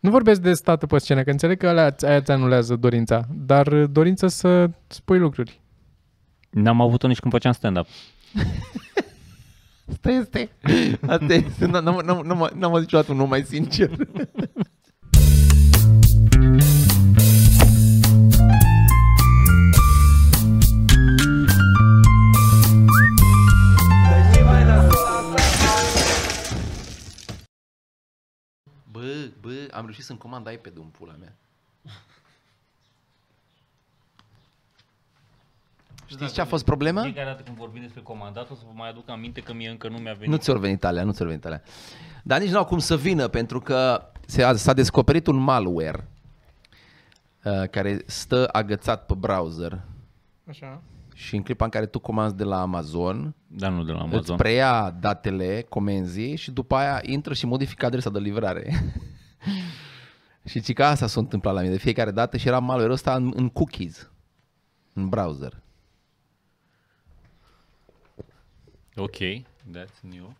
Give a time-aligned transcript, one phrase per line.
[0.00, 3.86] Nu vorbesc de statul pe scenă, că înțeleg că alea, aia ți anulează dorința, dar
[3.86, 5.60] dorința să spui lucruri.
[6.50, 7.86] N-am avut-o nici când făceam stand-up.
[9.92, 10.50] Asta este.
[11.06, 11.66] Asta este.
[11.66, 13.90] N- N-am, n-am, n-am, n-am auzit niciodată un om mai sincer.
[29.78, 31.34] am reușit să-mi comand iPad-ul în pula mea.
[36.06, 37.02] Știți ce a fost problema?
[37.02, 39.88] Fiecare dată când vorbim despre comandat o să vă mai aduc aminte că mie încă
[39.88, 40.28] nu mi-a venit.
[40.28, 41.62] Nu ți-or venit alea, nu ți-or venit alea.
[42.22, 46.08] Dar nici nu au cum să vină, pentru că se- s-a descoperit un malware
[47.44, 49.80] uh, care stă agățat pe browser
[50.48, 50.82] Așa.
[51.14, 54.12] și în clipa în care tu comanzi de la Amazon, Dar nu de la îți
[54.12, 54.36] Amazon.
[54.36, 58.66] preia datele comenzii și după aia intră și modifică adresa de livrare.
[60.50, 63.14] și ci că asta s-a întâmplat la mine de fiecare dată și era malware-ul ăsta
[63.14, 64.10] în, în cookies,
[64.92, 65.62] în browser.
[68.96, 69.16] Ok,
[69.76, 70.34] that's new.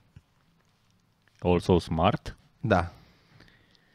[1.41, 2.37] Also smart.
[2.61, 2.93] Da.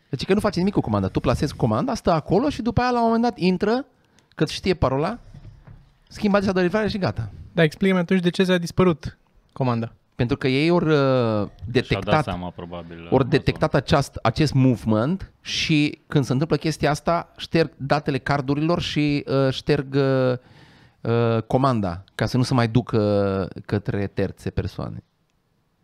[0.10, 1.08] Deci că nu face nimic cu comanda.
[1.08, 3.86] Tu plasezi comanda, stă acolo și după aia la un moment dat intră,
[4.36, 5.20] că știe parola,
[6.08, 7.32] schimbă adresa de livrare și gata.
[7.52, 9.18] Da, explică-mi atunci de ce ți-a dispărut
[9.54, 9.94] comanda.
[10.16, 12.98] Pentru că ei ori uh, Și-au dat detectat, seama probabil.
[12.98, 13.30] ori Amazon.
[13.30, 19.54] detectat acest, acest movement și când se întâmplă chestia asta, șterg datele cardurilor și uh,
[19.54, 20.38] șterg uh,
[21.02, 25.04] uh, comanda ca să nu se mai ducă către terțe persoane.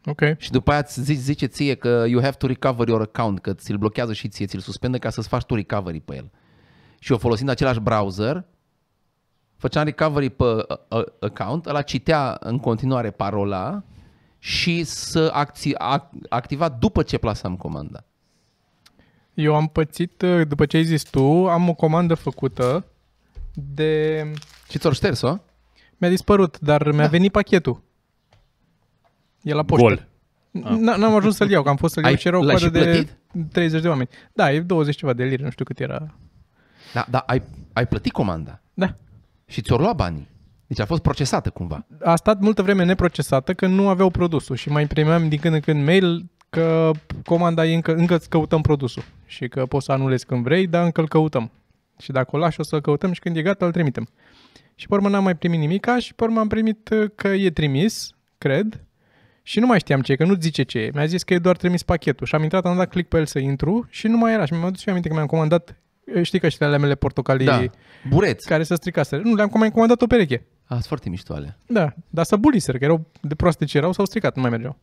[0.05, 0.21] Ok.
[0.37, 3.53] Și după aia îți zice, zice ție că you have to recover your account, că
[3.53, 6.31] ți-l blochează și ție, ți-l suspendă ca să-ți faci tu recovery pe el.
[6.99, 8.45] Și eu folosind același browser,
[9.57, 13.83] făceam recovery pe uh, uh, account, ăla citea în continuare parola
[14.39, 18.03] și să acți- ac- activa după ce plasam comanda.
[19.33, 22.85] Eu am pățit, uh, după ce ai zis tu, am o comandă făcută
[23.53, 24.23] de...
[24.69, 25.37] Și ți-o șters-o?
[25.97, 27.81] Mi-a dispărut, dar mi-a venit pachetul.
[29.41, 29.85] E la poștă.
[29.85, 30.07] Gol.
[30.63, 32.55] N- N-am ajuns să-l iau, că am fost să-l iau Ai- și era o l-ai
[32.55, 33.51] coadă și de plătit?
[33.51, 34.09] 30 de oameni.
[34.33, 36.15] Da, e 20 ceva de lire, nu știu cât era.
[36.93, 37.41] Da, da, ai,
[37.73, 38.95] ai plătit comanda Da.
[39.45, 40.27] și ți-o luat banii.
[40.69, 41.85] Deci a fost procesată cumva.
[42.03, 45.59] A stat multă vreme neprocesată că nu aveau produsul și mai primeam din când în
[45.59, 46.91] când mail că
[47.25, 50.83] comanda e încă, încă îți căutăm produsul și că poți să anulezi când vrei, dar
[50.83, 51.51] încă îl căutăm.
[51.99, 54.09] Și dacă o lași o să-l căutăm și când e gata îl trimitem.
[54.75, 57.49] Și pe urmă n-am mai primit nimica și pe urmă am primit uh, că e
[57.49, 58.83] trimis, cred,
[59.43, 60.91] și nu mai știam ce e, că nu zice ce e.
[60.93, 63.25] Mi-a zis că e doar trimis pachetul și am intrat, am dat click pe el
[63.25, 64.45] să intru și nu mai era.
[64.45, 65.75] Și mi-am adus și aminte că mi-am comandat, uh,
[66.21, 67.63] știi că și ale mele portocalii Da,
[68.09, 68.47] bureți.
[68.47, 69.21] care să stricaseră.
[69.25, 70.45] Nu, le-am mai comandat o pereche.
[70.63, 71.57] A, sunt foarte mișto alea.
[71.67, 74.77] Da, dar să buliseră, că erau de proaste ce erau, s-au stricat, nu mai mergeau.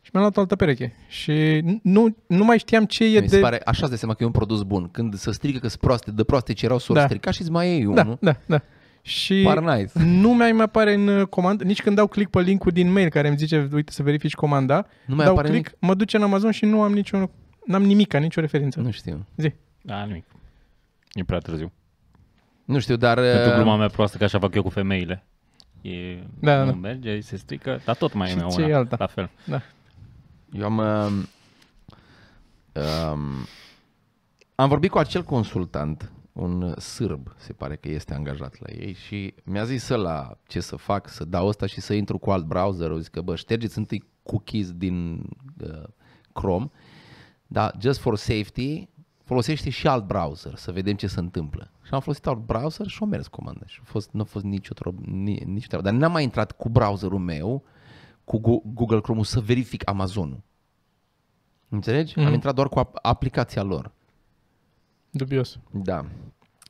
[0.00, 0.94] Și mi-am luat o altă pereche.
[1.08, 3.34] Și nu, nu mai știam ce e Mi de...
[3.34, 4.88] se pare, așa îți dai seama că e un produs bun.
[4.88, 7.04] Când se strică că sunt proaste, de proaste ce erau, s-o Da.
[7.04, 8.18] strica și îți mai iei Da, unul.
[8.20, 8.60] da, da.
[9.02, 9.92] Și Par nice.
[10.04, 13.08] nu mai mai apare în uh, comandă, nici când dau click pe linkul din mail
[13.08, 16.22] care îmi zice, uite să verifici comanda, Nu mai dau apare click, mă duce în
[16.22, 17.30] Amazon și nu am niciun,
[17.66, 18.80] n-am nimic, nicio referință.
[18.80, 19.26] Nu știu.
[19.36, 19.52] Zi.
[19.82, 20.24] Da, nimic.
[21.14, 21.72] E prea târziu.
[22.64, 23.18] Nu știu, dar...
[23.18, 25.26] Pentru uh, gluma mea proastă că așa fac eu cu femeile.
[25.80, 26.76] E, Da, nu da.
[26.76, 28.96] merge, se strică, dar tot mai Și e mea ce e una, alta?
[28.98, 29.30] la fel.
[29.44, 29.62] Da.
[30.52, 30.78] Eu am...
[30.78, 31.28] Um,
[32.82, 33.46] um,
[34.54, 39.34] am vorbit cu acel consultant, un sârb, se pare că este angajat la ei și
[39.44, 42.90] mi-a zis la ce să fac, să dau ăsta și să intru cu alt browser.
[42.90, 45.26] O zis că, bă, ștergeți întâi cookies din
[45.60, 45.82] uh,
[46.32, 46.70] Chrome,
[47.46, 48.88] dar just for safety,
[49.24, 51.70] folosește și alt browser să vedem ce se întâmplă.
[51.82, 54.44] Și am folosit alt browser și a mers comanda și a fost, nu a fost
[54.44, 55.84] nicio, trob- ni, nicio treabă.
[55.90, 57.62] Dar n-am mai intrat cu browserul meu,
[58.24, 60.40] cu Gu- Google Chrome-ul să verific Amazonul.
[61.68, 62.12] Înțelegi?
[62.12, 62.18] Mm-hmm.
[62.18, 62.32] Am Mhm.
[62.34, 63.90] intrat doar cu ap- aplicația lor.
[65.10, 65.58] Dubios.
[65.70, 66.04] Da.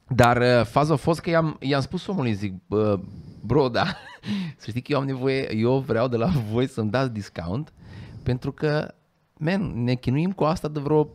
[0.09, 3.00] Dar uh, faza a fost că i-am, i-am spus omului, zic, bă,
[3.47, 3.84] bro, da,
[4.56, 7.72] să știi că eu am nevoie, eu vreau de la voi să-mi dați discount,
[8.22, 8.94] pentru că,
[9.38, 11.09] man, ne chinuim cu asta de vreo,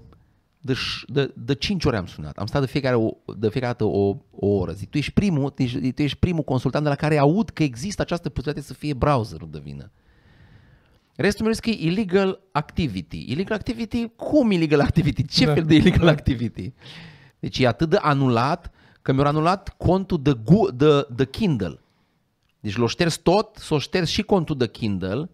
[0.62, 2.38] de, ș- de, de 5 ori am sunat.
[2.38, 4.72] Am stat de fiecare, o, de fiecare dată o, o oră.
[4.72, 7.64] Zic, tu ești primul, tu ești, tu ești primul consultant de la care aud că
[7.64, 9.92] există această posibilitate să fie browserul de vină.
[11.16, 13.26] Restul meu zice că e illegal activity.
[13.32, 14.08] Illegal activity?
[14.16, 15.26] Cum illegal activity?
[15.26, 15.54] Ce Da.
[15.54, 16.74] fel de illegal activity?
[17.40, 18.72] Deci e atât de anulat
[19.02, 21.80] că mi-au anulat contul de, Gu- de, de Kindle.
[22.60, 25.30] Deci l-o șters tot, s-o șters și contul de Kindle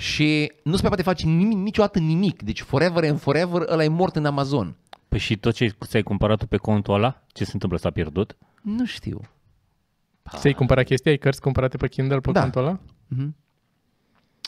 [0.00, 2.42] și nu se mai poate face nimic, niciodată nimic.
[2.42, 4.74] Deci forever and forever ăla e mort în Amazon.
[5.08, 7.78] Păi și tot ce ți-ai cumpărat tu pe contul ăla, ce se întâmplă?
[7.78, 8.36] S-a pierdut?
[8.62, 9.20] Nu știu.
[10.36, 11.10] Ți-ai cumpărat chestii?
[11.10, 12.40] Ai cărți cumpărate pe Kindle pe Da.
[12.40, 12.78] contul ăla?
[13.08, 13.36] Mhm.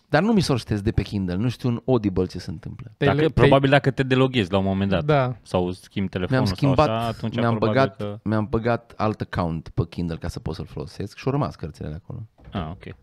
[0.09, 2.93] Dar nu mi s-o ștesc de pe Kindle, nu știu un Audible ce se întâmplă.
[2.97, 5.37] Te- Dacă, te- probabil dacă te deloghezi la un moment dat Da.
[5.43, 8.19] sau schimbi telefonul Mi-am schimbat, sau așa, atunci mi-am, probabil băgat, că...
[8.29, 11.89] mi-am băgat alt account pe Kindle ca să pot să-l folosesc și au rămas cărțile
[11.89, 12.27] de acolo.
[12.53, 12.95] Ah, ok.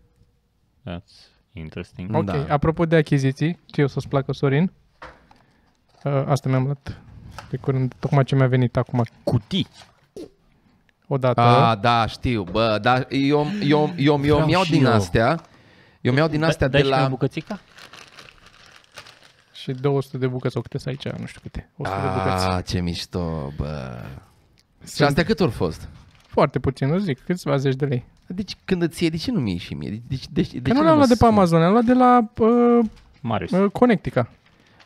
[0.88, 2.14] That's interesting.
[2.16, 2.46] Ok, Da.
[2.48, 4.72] apropo de achiziții, ce o să-ți placă, Sorin?
[6.04, 7.00] Uh, asta mi-am luat
[7.50, 9.66] de curând, tocmai ce mi-a venit acum Cutii.
[11.06, 11.40] odată.
[11.40, 14.92] Ah, da, știu, bă, dar eu, eu, eu, eu Vreau mi-au și din eu.
[14.92, 15.40] astea,
[16.00, 17.08] eu mi-au din astea Dai de și mie la...
[17.08, 17.60] bucățica?
[19.52, 21.68] Și 200 de bucăți, o câte sunt aici, nu știu câte.
[21.76, 22.46] 100 de bucăți.
[22.48, 23.98] Ah, ce mișto, bă.
[24.82, 25.88] Și Sunt astea cât ori fost?
[26.26, 28.04] Foarte puțin, nu zic, câțiva zeci de lei.
[28.34, 29.90] Deci când îți iei, de ce nu mi-e și mie?
[29.90, 31.28] De, de, de, de, Că ce nu le-am luat de pe sun?
[31.28, 32.84] Amazon, le-am luat de la uh,
[33.20, 33.50] Marius.
[33.50, 34.28] uh, Connectica.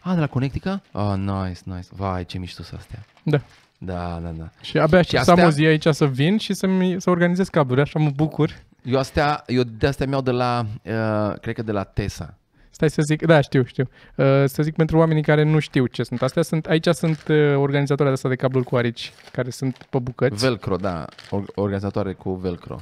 [0.00, 0.82] Ah, de la Connectica?
[0.92, 1.88] Ah, nice, nice.
[1.90, 3.04] Vai, ce mișto sunt astea.
[3.22, 3.40] Da.
[3.78, 4.50] Da, da, da.
[4.60, 5.44] Și abia aștept să astea?
[5.44, 8.62] am o zi aici să vin și să-mi, să organizez cabluri, așa mă bucur.
[8.82, 12.34] Eu astea, eu de astea mi-au de la, uh, cred că de la Tesa.
[12.74, 13.88] Stai să zic, da, știu, știu.
[14.14, 17.54] Uh, să zic pentru oamenii care nu știu ce sunt astea, sunt, aici sunt uh,
[17.56, 22.12] organizatorii de astea de cabluri cu arici, care sunt pe bucăți, Velcro, da, or- organizatoare
[22.12, 22.80] cu Velcro.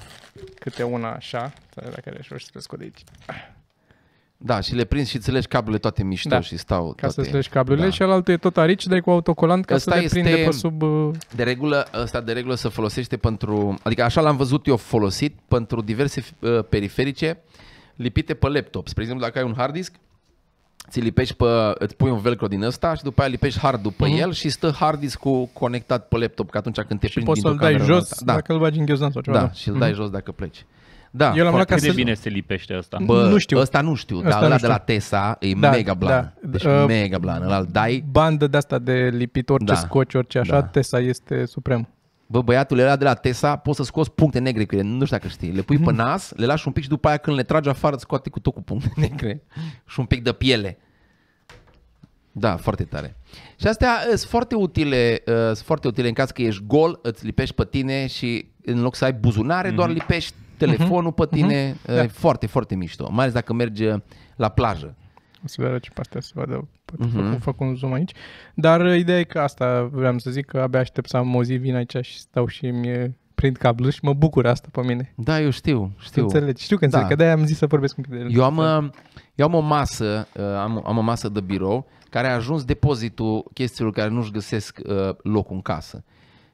[0.59, 3.05] câte una așa, Stai, dacă are și să le scot de aici,
[4.37, 7.15] Da, și le prinzi și îți legi cablele toate mișto Da, și stau ca toate.
[7.15, 7.93] să-ți legi cablurile da.
[7.93, 10.50] și alaltă e tot arici, dai cu autocolant ca Ăsta să le este- prinde pe
[10.50, 10.83] sub...
[10.83, 15.37] Uh, De regulă, ăsta de regulă se folosește pentru, adică așa l-am văzut eu folosit
[15.49, 17.39] pentru diverse uh, periferice
[17.97, 18.89] lipite pe laptop.
[18.89, 19.94] Spre exemplu, dacă ai un hard disk,
[20.89, 21.44] ți lipești pe,
[21.75, 24.19] îți pui un velcro din ăsta și după aia lipești hardul pe Mhm.
[24.19, 27.41] el și stă hard disk-ul conectat pe laptop, că atunci când te și prinzi poți
[27.41, 28.25] să-l dintr-o dai cameră în jos alta.
[28.25, 29.37] Da, dacă îl bagi în ghiozdan sau ceva.
[29.39, 29.53] da, da.
[29.53, 30.65] și îl dai jos dacă pleci.
[31.15, 32.99] Da, Eu l-am luat foarte ca Cât de să- bine se lipește asta?
[33.05, 33.59] Bă, Nu știu.
[33.59, 34.69] Ăsta nu știu, Ăsta dar nu ăla de știu.
[34.69, 36.33] la Tesa e Da, mega blan.
[36.43, 36.49] da.
[36.49, 37.43] Deci Uh, mega blan.
[37.43, 38.05] Ăla îl dai.
[38.11, 39.79] Bandă de asta de lipit orice Da.
[39.79, 40.62] scoci, orice așa, Da.
[40.67, 41.89] Tesa este suprem.
[42.32, 45.17] Bă, băiatul era de la Tesa, poți să scoți puncte negre cu ele, nu știu
[45.17, 45.50] dacă știi.
[45.52, 45.84] Le pui Mhm.
[45.84, 48.31] pe nas, le lași un pic și după aia când le tragi afară îți scoate
[48.31, 49.43] cu tot cu puncte negre
[49.87, 50.79] și un pic de piele.
[52.32, 53.17] Da, foarte tare.
[53.61, 57.25] Și astea sunt foarte utile, uh, sunt foarte utile în caz că ești gol, îți
[57.25, 61.76] lipești pe tine și în loc să ai buzunare, doar lipești telefonul pe tine.
[61.88, 62.02] Uh, Da.
[62.02, 63.08] E foarte, foarte mișto.
[63.11, 64.00] Mai ales dacă mergi uh,
[64.37, 64.94] la plajă.
[65.44, 66.69] O să vedem ce pe astea să vadă.
[66.85, 67.31] Poate Mhm.
[67.31, 68.12] fac, fac un zoom aici.
[68.55, 71.43] Dar uh, ideea e că asta vreau să zic, că abia aștept să am o
[71.43, 75.12] zi, vin aici și stau și mi prind cablu și mă bucur asta pe mine.
[75.17, 76.00] Da, eu știu, Știu.
[76.09, 76.23] știu.
[76.23, 77.11] Înțelegi, știu că înțeleg, Da.
[77.12, 78.33] că de-aia am zis să vorbesc un pic de el.
[78.35, 78.91] Eu am, uh,
[79.35, 83.44] eu am o masă, uh, am, am o masă de birou care a ajuns depozitul
[83.55, 86.05] chestiilor care nu-și găsesc uh, locul în casă.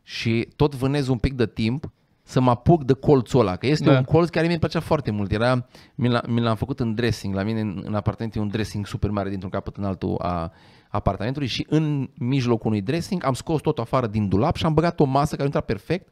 [0.03, 1.91] Și tot vânez un pic de timp
[2.29, 3.97] să mă apuc de colțul ăla, că este Da.
[3.97, 5.33] un colț care mi-e plăcea foarte mult.
[5.33, 8.49] Era, mi, l- mi l-am făcut în dressing, la mine în, în apartament e un
[8.49, 10.53] dressing super mare dintr-un capăt în altul a
[10.89, 15.01] apartamentului și în mijlocul unui dressing am scos tot afară din dulap și am băgat
[15.01, 16.09] o masă care intra perfect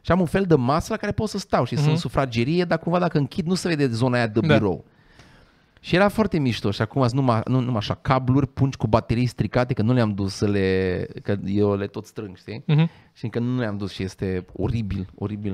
[0.00, 1.82] și am un fel de masă la care pot să stau și mm-hmm.
[1.82, 4.46] sunt sufragerie, dar cumva dacă închid nu se vede zona aia de Da.
[5.84, 5.88] Birou.
[5.88, 9.26] Și era foarte mișto și acum sunt numai, nu, numai așa cabluri, pungi cu baterii
[9.26, 12.62] stricate, că nu le-am dus să le, că eu le tot strâng, știi?
[12.66, 12.90] Mhm.
[13.12, 15.52] Și încă nu le-am dus și este oribil, oribil.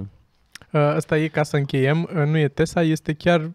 [0.73, 3.51] Uh, Asta e ca să încheiem, uh, nu e Tesa, este chiar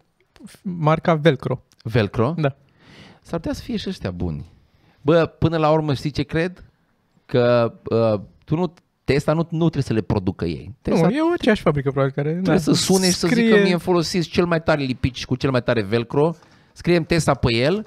[0.50, 1.62] f- marca Velcro.
[1.82, 2.34] Velcro?
[2.36, 2.56] Da.
[3.22, 4.44] S-ar putea să fie și ăștia buni.
[5.02, 6.64] Bă, până la urmă știi ce cred?
[7.26, 8.72] Că uh, tu nu,
[9.04, 10.74] Tesla nu, nu trebuie să le producă ei.
[10.82, 12.30] Tesla Nu, e aceeași fabrică probabil care...
[12.30, 15.36] trebuie da, să sune și să scrie- zică mie folosiți cel mai tare lipici cu
[15.36, 16.34] cel mai tare velcro,
[16.76, 17.86] scriem Tesla pe el,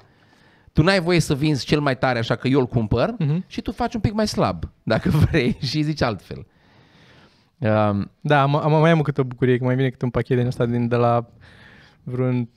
[0.72, 3.44] tu n-ai voie să vinzi cel mai tare așa că eu îl cumpăr Mhm.
[3.46, 6.46] și tu faci un pic mai slab, dacă vrei, și zici altfel.
[7.58, 10.36] Um, Da, am, am, mai am câte o bucurie, că mai vine câte un pachet
[10.36, 11.26] din ăsta din, de la
[12.02, 12.48] vreun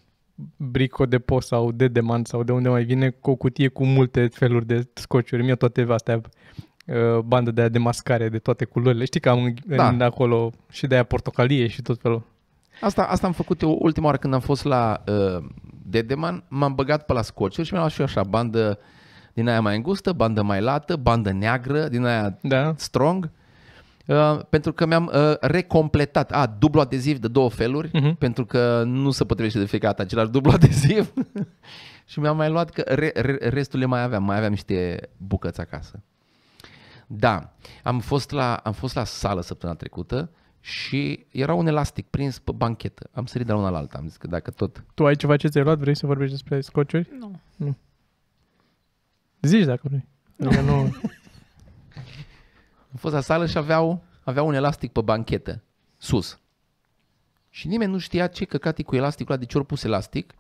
[0.58, 3.86] Brico de post sau de demand sau de unde mai vine cu o cutie cu
[3.86, 5.43] multe feluri de scociuri.
[5.43, 6.22] Mie toate astea
[6.86, 9.05] uh, bandă de aia de mascare de toate culorile.
[9.05, 9.88] Știi că am în, Da.
[9.88, 12.24] în acolo și de aia portocalie și tot felul.
[12.81, 15.43] asta, asta am făcut eu ultima oară când am fost la uh,
[15.93, 18.79] Dedeman, m-am băgat pe la scociuri și mi-am luat și eu așa bandă
[19.33, 22.73] din aia mai îngustă, bandă mai lată, bandă neagră, din aia Da?
[22.77, 23.29] strong,
[24.05, 26.31] uh, pentru că mi-am uh, recompletat.
[26.31, 28.15] A, dublu adeziv de două feluri, Mhm.
[28.15, 31.13] pentru că nu se potrivește de fiecare dată același dublu adeziv.
[32.05, 35.59] și mi-am mai luat că re, re, restul le mai aveam, mai aveam niște bucăți
[35.59, 36.03] acasă.
[37.07, 40.29] Da, am fost la, am fost la sală săptămâna trecută
[40.65, 43.10] și era un elastic prins pe banchetă.
[43.12, 44.84] Am sărit de la una la alta, am zis că dacă tot...
[44.93, 45.77] Tu ai ceva ce ți-ai luat?
[45.77, 47.10] Vrei să vorbești despre scociuri?
[47.20, 47.39] Nu.
[47.55, 47.77] Nu.
[49.41, 50.08] Zici dacă vrei.
[50.39, 50.74] Adică nu...
[52.91, 55.63] Am fost la sală și aveau, aveau un elastic pe banchetă,
[55.98, 56.39] sus.
[57.50, 60.34] Și nimeni nu știa ce căcat e cu elasticul ăla, de ce ori pus elastic.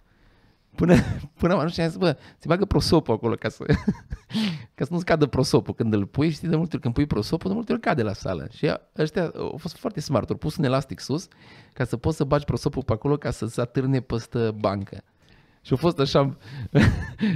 [0.75, 0.95] Până,
[1.39, 3.63] până am știam, zis, bă, se bagă prosopul acolo ca să,
[4.75, 5.73] ca să nu scadă prosopul.
[5.73, 8.13] Când îl pui, știi, de multe ori când pui prosopul, de multe ori cade la
[8.13, 8.47] sală.
[8.51, 11.27] Și ăștia au fost foarte smart, au pus un elastic sus
[11.73, 15.03] ca să poți să bagi prosopul pe acolo ca să se atârne peste bancă.
[15.61, 16.37] Și a fost așa,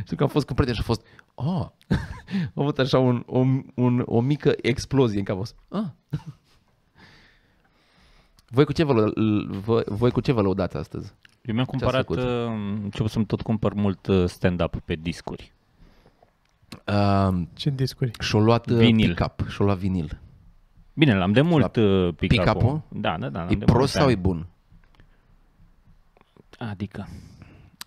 [0.04, 1.66] știu că am fost cu prieten și a fost, oh,
[2.56, 5.36] a avut așa un, o, un, o mică explozie în cap.
[5.36, 6.20] A fost, ah.
[8.50, 9.14] Voi cu ce vă, lă-
[9.48, 11.14] voi, voi cu ce vă lăudați astăzi?
[11.48, 12.18] Eu mi-am cumpărat, făcut?
[12.18, 12.26] uh,
[12.84, 15.54] început să-mi tot cumpăr mult uh, stand-up pe discuri.
[16.88, 18.12] Uh, Ce discuri?
[18.20, 19.14] și-o luat uh, Vinil.
[19.16, 20.20] pick-up, și-o luat vinil.
[20.94, 22.28] Bine, l-am de mult uh, pick-up-ul.
[22.28, 22.82] pick-up-ul?
[22.90, 23.40] Da, da, da.
[23.40, 24.22] l-am E de prost mulți sau e ani.
[24.22, 24.48] bun?
[26.58, 27.08] Adică,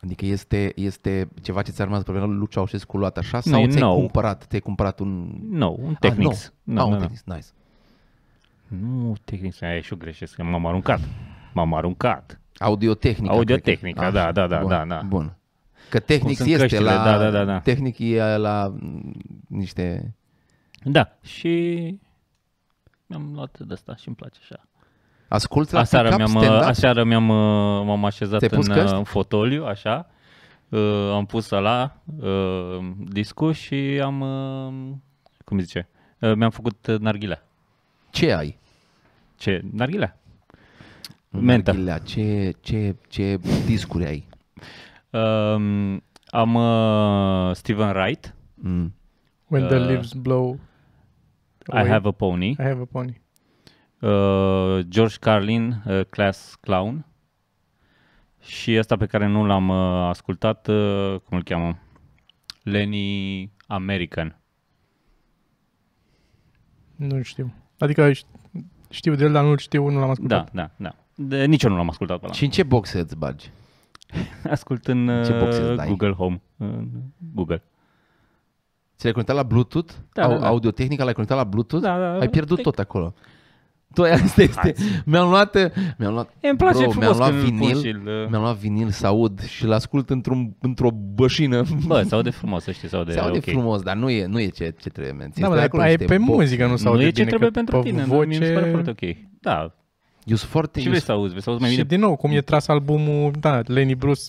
[0.05, 3.61] Adică este, este ceva ce ți-a rămas pe vremea lui Ceaușescu luat așa Nu, sau
[3.63, 3.97] e ți-ai nou.
[3.99, 5.39] cumpărat, te-ai cumpărat un...
[5.51, 6.53] nu, un Ah, Technics.
[6.65, 6.75] nou.
[6.77, 7.01] Nu, ah, nu, un nu.
[7.01, 7.47] Technics, nice.
[8.83, 11.01] Nu, Technics, aia și eu greșesc, că m-am aruncat.
[11.53, 12.40] M-am aruncat.
[12.61, 13.33] Audio-tehnica.
[13.33, 15.01] Audio-tehnica, cred că- da, da, da, bun, da, da.
[15.07, 15.35] Bun.
[15.89, 17.05] Că Technics sunt este căștile, la...
[17.05, 17.59] da, da, da, da.
[17.61, 19.13] Technic e la mm,
[19.49, 20.15] niște...
[20.85, 21.75] Da, și
[23.07, 24.61] mi-am luat de asta și îmi place așa.
[25.29, 26.69] Asculți la Aseară pick-up, mi-am, stand-up?
[26.69, 28.91] aseară mi-am, uh, m-am așezat Ți-ai pus în, căști?
[28.93, 30.07] uh, în fotoliu, așa,
[30.69, 34.73] uh, am pus la uh, discul și am, uh,
[35.45, 35.89] cum îi zice,
[36.19, 37.47] uh, mi-am făcut uh, narghilea.
[38.11, 38.59] Ce ai?
[39.37, 39.63] Ce?
[39.73, 40.20] Narghilea.
[41.31, 41.71] Mentă.
[41.71, 44.29] Narghilea, Ce, ce, ce discuri ai?
[45.11, 48.95] Um, am uh, Steven Wright, Mm.
[49.49, 50.59] When the Uh, leaves blow
[51.73, 53.21] I Have a Pony, I have a pony.
[54.01, 57.07] uh, George Carlin, uh, Class Clown
[58.41, 61.79] și ăsta pe care nu l-am uh, ascultat, uh, cum îl cheamă?
[62.63, 64.39] Lenny American.
[66.97, 67.53] Nu știu.
[67.79, 68.27] Adică ș-
[68.91, 70.53] știu de el, dar nu știu, nu l-am Da, ascultat.
[70.53, 70.95] da, da.
[71.23, 72.35] De, nici eu nu l-am ascultat pe ăla.
[72.35, 73.51] Și în ce boxe îți bagi?
[74.51, 75.87] Ascult în Ce boxe îți uh, dai?
[75.87, 76.41] Google Home.
[76.57, 76.89] În
[77.35, 77.63] Google.
[78.97, 79.93] Ți l-ai conectat la Bluetooth?
[80.13, 80.47] Da, Au, da, da.
[80.47, 81.85] Audio-tehnica l-ai conectat la Bluetooth?
[81.85, 83.15] Da, da, Ai pierdut Tec- tot acolo.
[83.95, 84.75] Tu asta este.
[85.05, 87.81] Mi-am luat, mi-am luat, E, îmi place bro, frumos mi-am luat când îl pun vinil,
[87.81, 91.63] și îl, uh, mi-am luat vinil să aud și l ascult într-un, într-o bășină.
[91.87, 93.45] Bă, se aude frumos, să știi, se aude, Se aude ok.
[93.45, 95.41] frumos, dar nu e, nu e ce, ce trebuie menționat.
[95.41, 96.33] Da, mă, dar acolo ai niște pe boxe.
[96.33, 98.39] muzică, nu se Nu aude e ce bine, trebuie că pentru pe tine, dar mie
[98.39, 98.83] mi se pare voce...
[98.83, 99.17] foarte ok.
[99.41, 99.75] Da,
[100.25, 100.79] Eu sunt foarte...
[100.81, 101.89] și eu vrei sunt- să auzi, vrei să auzi mai Și bine.
[101.89, 104.23] din nou, cum e tras albumul, da, Lenny Bruce,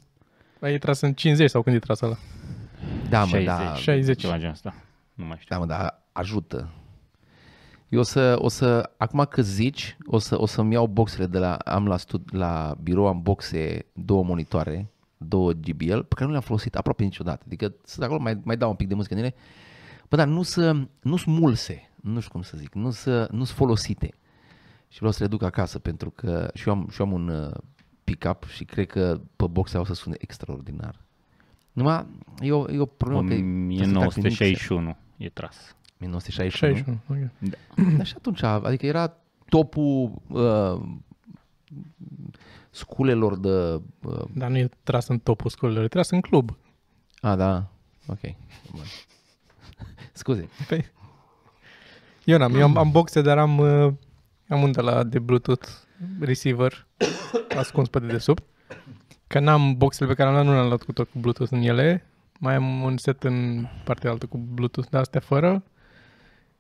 [0.60, 2.18] ai tras în 50 sau când e tras ăla?
[3.10, 3.46] Da, mă, 60.
[3.46, 3.74] da.
[3.76, 4.20] 60.
[4.22, 4.74] Ceva genul ăsta.
[5.14, 5.56] Nu mai știu.
[5.56, 6.70] Da, mă, dar ajută.
[7.90, 11.38] Eu o să, o să, acum că zici, o, să, o să-mi iau boxele de
[11.38, 16.30] la, am la, stud, la birou, am boxe, două monitoare, două GBL, pe care nu
[16.32, 17.44] le-am folosit aproape niciodată.
[17.46, 19.34] Adică sunt acolo, mai, mai dau un pic de muzică în ele.
[20.10, 20.72] Bă, dar nu să,
[21.02, 24.10] nu sunt mulse, nu știu cum să zic, nu să, nu sunt folosite.
[24.92, 27.28] Și vreau să le duc acasă pentru că și eu am, și eu am un
[27.28, 27.54] uh,
[28.04, 31.02] pick-up și cred că pe boxe o să sune extraordinar.
[31.72, 32.06] Numai
[32.40, 34.38] e o, e o problemă că trebuie să trag prin mixer.
[34.38, 35.76] 1961 e tras.
[36.00, 36.76] 1961.
[36.76, 37.10] 61.
[37.10, 37.98] ok.
[37.98, 39.14] Dar și atunci, adică era
[39.50, 40.82] topul uh,
[42.70, 43.82] sculelor de...
[44.04, 46.58] Uh, Dar nu e tras în topul școlilor, e tras în club.
[47.22, 47.68] a, da,
[48.08, 48.20] ok.
[48.72, 48.84] Bun.
[50.14, 50.50] Scuze.
[50.68, 50.86] Păi,
[52.24, 53.94] eu n-am, eu am, am boxe, dar am, uh,
[54.54, 55.68] am un de la de Bluetooth
[56.20, 56.88] receiver
[57.58, 58.44] ascuns pe dedesubt.
[59.28, 61.62] Că n-am boxele pe care am luat, nu le-am luat cu tot cu Bluetooth în
[61.62, 62.06] ele.
[62.40, 65.64] Mai am un set în partea altă cu Bluetooth, dar astea fără.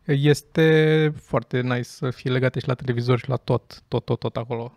[0.05, 4.36] Este foarte nice să fie legate și la televizor și la tot, tot, tot, tot
[4.36, 4.74] acolo.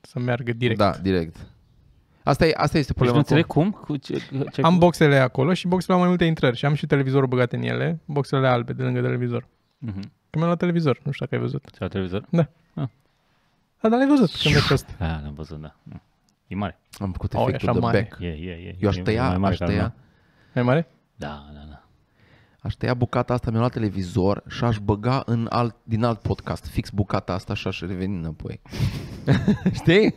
[0.00, 0.78] Să meargă direct.
[0.78, 1.36] Da, direct.
[2.22, 3.18] Asta, e, asta este Deci nu problema.
[3.18, 3.60] înțeleg cu...
[3.60, 3.70] cum?
[3.70, 6.86] Cu ce, ce Am boxele acolo și boxele au mai multe intrări și am și
[6.86, 9.46] televizorul băgat în ele, boxele albe de lângă televizor.
[9.78, 10.12] Mhm.
[10.30, 11.68] Că mi-am luat televizor, nu știu dacă ai văzut.
[11.72, 12.24] Ți-a televizor?
[12.30, 14.86] Da, dar l-ai văzut când ai fost.
[14.98, 15.74] Da, l-am văzut, da.
[15.82, 16.02] Mm.
[16.46, 16.78] E mare.
[16.98, 18.08] Am făcut Au, e efectul așa de mare.
[18.10, 18.22] back.
[18.22, 18.76] E, e, e.
[18.80, 19.92] Eu aș E tăia, mai mare aș ca al tăia, meu.
[20.54, 20.88] Mai mare?
[21.16, 21.82] Da, da, da.
[22.60, 26.66] aș tăia bucata asta, mi-am luat televizor și aș băga în alt, din alt podcast,
[26.66, 28.60] fix bucata asta și aș reveni înapoi.
[29.80, 30.14] Știi?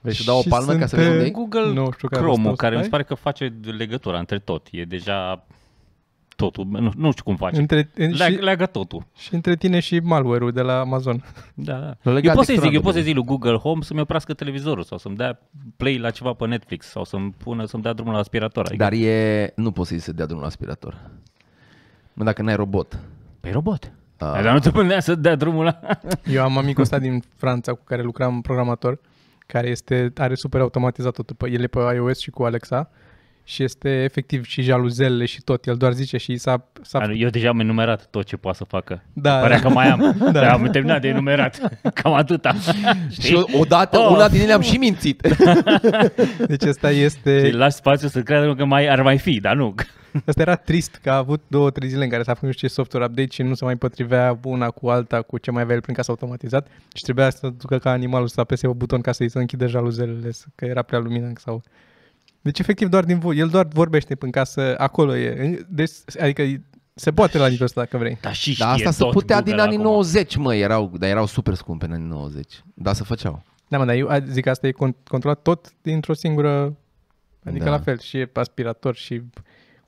[0.00, 1.30] Vrei să dau o Și palmă ca sunt să vezi pe- unde e?
[1.30, 4.18] Google Nu știu care a Chrome-ul, fost care mi asta, se pare că face legătura
[4.18, 4.66] între tot.
[4.70, 5.44] E deja
[6.44, 6.66] totul.
[6.70, 7.60] Nu, nu știu cum face.
[7.60, 9.06] Între, în, Leagă, și, leagă totul.
[9.16, 11.24] și între tine și malware-ul de la Amazon.
[11.54, 11.78] Da, da.
[11.78, 12.82] L-a Eu legat pot să-i zic, eu extraordinar.
[12.82, 15.38] pot să zic lui Google Home să-mi oprească televizorul sau să-mi dea
[15.76, 18.64] play la ceva pe Netflix sau să-mi pună, să-mi dea drumul la aspirator.
[18.66, 19.52] Adică, Dar e...
[19.56, 21.00] Nu poți să-i se dea drumul la aspirator.
[22.12, 22.98] Mă, dacă n-ai robot.
[23.40, 23.92] Pe robot.
[24.16, 24.42] Ah.
[24.42, 25.80] Dar nu te pânea să dea drumul la...
[26.34, 28.98] Eu am amicul ăsta din Franța cu care lucram programator,
[29.46, 31.36] care este, are super automatizat totul.
[31.36, 32.90] Pe, el e pe iOS și cu Alexa
[33.44, 35.66] și este efectiv și jaluzelele și tot.
[35.66, 36.68] El doar zice și s-a...
[36.82, 39.02] s-a Eu deja am enumerat tot ce poate să facă.
[39.12, 39.62] Da, Părea da.
[39.62, 40.14] că mai am.
[40.18, 40.30] da.
[40.30, 41.58] Dar am terminat de enumerat.
[41.94, 42.54] Cam atâta.
[43.20, 44.08] Și odată, Oh.
[44.10, 45.20] una din ele am și mințit.
[46.48, 47.50] Deci ăsta Și este...
[47.52, 49.74] lași spațiu să creadă că mai ar mai fi, dar nu.
[50.26, 52.68] Asta era trist că a avut două, trei zile în care s-a făcut nu știu
[52.68, 55.74] ce software update și nu se mai potrivea una cu alta cu ce mai avea
[55.74, 59.12] el prin casă automatizat și trebuia să ducă ca animalul să apese pe buton ca
[59.12, 61.62] să-i să închidă jaluzelele, să- că era prea lumină sau...
[62.42, 65.64] Deci efectiv doar din vo- el doar vorbește în casă, acolo e.
[65.68, 66.42] Deci, adică
[66.94, 68.18] se poate la nivelul ăsta dacă vrei.
[68.20, 69.90] Dar și Dar știe asta se tot putea Google din anii acum.
[69.90, 72.62] 90, mă, erau, dar erau super scumpe în anii 90.
[72.74, 73.42] Dar se făceau.
[73.68, 76.76] Da, mă, dar eu a- zic că asta e con- controlat tot dintr-o singură...
[77.44, 77.70] Adică Da.
[77.70, 79.22] la fel, și aspirator, și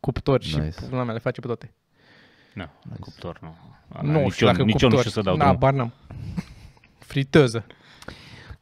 [0.00, 0.80] cuptor, și Nice.
[0.88, 1.72] pula mea, le face pe toate.
[2.54, 2.66] Nu,
[3.00, 3.56] cuptor nu.
[4.02, 5.10] Nu nici știu eu, dacă nici eu nu cuptor.
[5.10, 5.58] știu să dau Da, drumul.
[5.58, 5.92] bar n-am.
[6.98, 7.66] Friteză.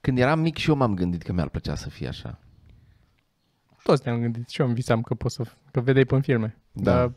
[0.01, 2.39] Când eram mic și eu m-am gândit că mi-ar plăcea să fie așa.
[3.83, 6.59] Toți ne-am gândit și eu îmi visam că pot să, că vedeai pe în filme.
[6.73, 6.93] Da.
[6.95, 7.13] Dar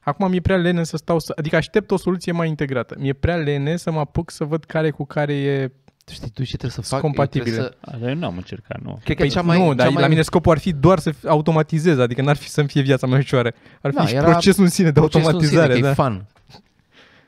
[0.00, 2.94] acum mi-e prea lene să stau să, adică aștept o soluție mai integrată.
[2.98, 5.72] Mi-e prea lene să mă apuc să văd care cu care e
[6.10, 7.02] Știi tu ce trebuie să Sunt fac?
[7.02, 7.50] Eu compatibile.
[7.50, 7.90] trebuie Să...
[7.90, 8.98] A, Dar eu n-am încercat, nu.
[9.04, 10.02] Cred că e cea mai, Păi nu, cea dar mai...
[10.02, 13.18] la mine scopul ar fi doar să automatizez, adică n-ar fi să-mi fie viața mai
[13.18, 13.52] ușoară.
[13.82, 15.80] Ar fi Da, și era procesul în sine de procesul în sine, automatizare.
[15.80, 15.90] că da.
[15.90, 16.26] e fun.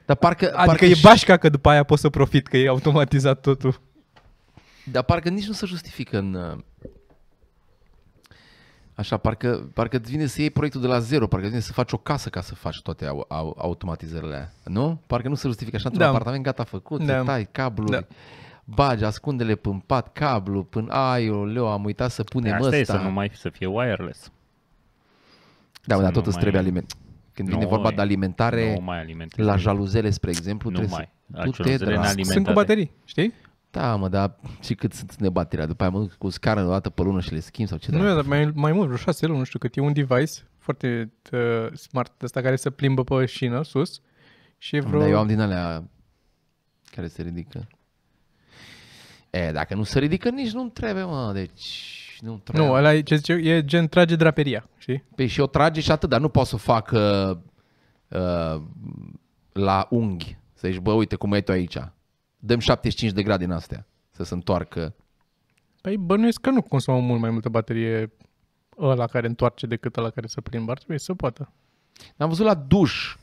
[0.06, 2.68] Dar parcă, Adică parcă e și- bașca că după aia pot să profit, că e
[2.68, 3.80] automatizat totul.
[4.84, 6.62] Dar parcă nici nu se justifică în...
[9.00, 11.64] uh, Așa, parcă, parcă îți vine să iei proiectul de la zero, parcă îți vine
[11.64, 14.52] să faci o casă ca să faci toate au, au, automatizările alea.
[14.64, 15.00] Nu?
[15.06, 16.10] Parcă nu se justifică așa într-un Da.
[16.12, 17.18] apartament gata făcut, Da.
[17.18, 18.00] să tai cabluri, Da.
[18.64, 22.96] bagi, ascundele până pat, cablu, până ai, leu, am uitat să punem Asta e ăsta.
[22.98, 24.30] să nu mai să fie wireless.
[25.84, 26.92] Da, mă, să dar tot nu îți mai- trebuie aliment.
[27.32, 29.48] Când vine Nu, vorba e- de alimentare, Nu mai alimentezi.
[29.48, 31.08] la jaluzele, spre exemplu, Nu trebuie mai.
[31.30, 31.36] să...
[31.36, 32.00] La Tu te jaluzele dragi.
[32.06, 32.32] n-alimentate.
[32.34, 33.32] Sunt cu baterii, știi?
[33.70, 35.66] Da, mă, dar și cât sunt în bateria?
[35.66, 37.90] După aia mă duc cu scară o dată pe lună și le schimb sau ce
[37.90, 38.14] Nu, dracu?
[38.14, 39.76] dar mai, mai mult, vreo șase luni, nu știu cât.
[39.76, 44.00] E un device foarte uh, smart de ăsta care se plimbă pe șină sus
[44.58, 45.00] și e vreo...
[45.00, 45.84] Da, eu am din alea
[46.90, 47.66] care se ridică.
[49.30, 52.68] E, dacă nu se ridică, nici nu trebuie, mă, deci nu trebuie.
[52.68, 55.04] Nu, ăla e, ce zice, eu, e gen trage draperia, știi?
[55.14, 57.36] Păi și o trage și atât, dar nu poți să fac uh,
[58.08, 58.62] uh,
[59.52, 60.38] la unghi.
[60.54, 61.76] Să zici, bă, uite cum e tu aici.
[62.40, 64.94] Dăm 75 de grade din astea să se întoarcă.
[65.80, 68.12] Păi bănuiesc că nu consumă mult mai multă baterie
[68.78, 70.70] ăla care întoarce decât ăla care se plimbă.
[70.70, 71.52] Ar trebui să poată.
[72.16, 73.16] Am văzut la duș.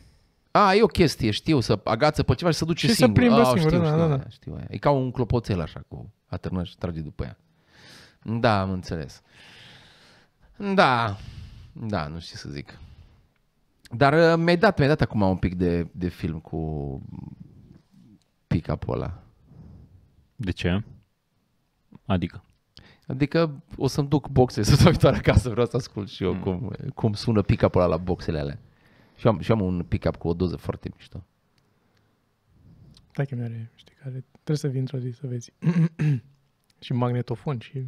[0.51, 3.15] A, e o chestie, știu, să agață pe ceva și să duce Și să singur.
[3.15, 4.13] plimbă A, singur, știu, da, știu, da, da.
[4.13, 4.67] aia, știu aia.
[4.69, 7.37] E ca un clopoțel așa cu atârnă și trage după ea.
[8.23, 9.21] Da, am înțeles.
[10.73, 11.17] Da,
[11.73, 12.79] da, nu știu ce să zic.
[13.91, 17.01] Dar uh, mi-ai dat, mi-ai dat acum un pic de, de film cu
[18.47, 19.23] pick-up-ul ăla.
[20.35, 20.83] De ce?
[22.05, 22.43] Adică?
[23.07, 26.39] Adică o să-mi duc boxe să viitoare acasă, vreau să ascult și eu Mm.
[26.41, 28.59] cum, cum sună pick-up-ul ăla la boxele alea.
[29.15, 31.23] Și am, și am un pick-up cu o doză foarte mișto.
[33.13, 35.53] Da, că are, știi, care trebuie să vii într-o zi să vezi.
[36.85, 37.87] și magnetofon și...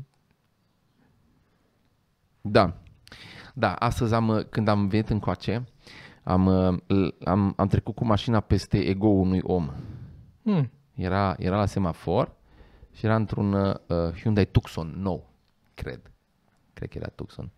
[2.41, 2.77] Da.
[3.53, 5.63] Da, astăzi am, când am venit încoace,
[6.23, 9.69] am, uh, am, am trecut cu mașina peste ego-ul unui om.
[10.43, 10.71] Hmm.
[10.95, 12.35] Era, era la semafor
[12.91, 13.75] și era într-un uh,
[14.21, 15.29] Hyundai Tucson nou,
[15.73, 16.11] cred.
[16.73, 17.51] Cred că era Tucson.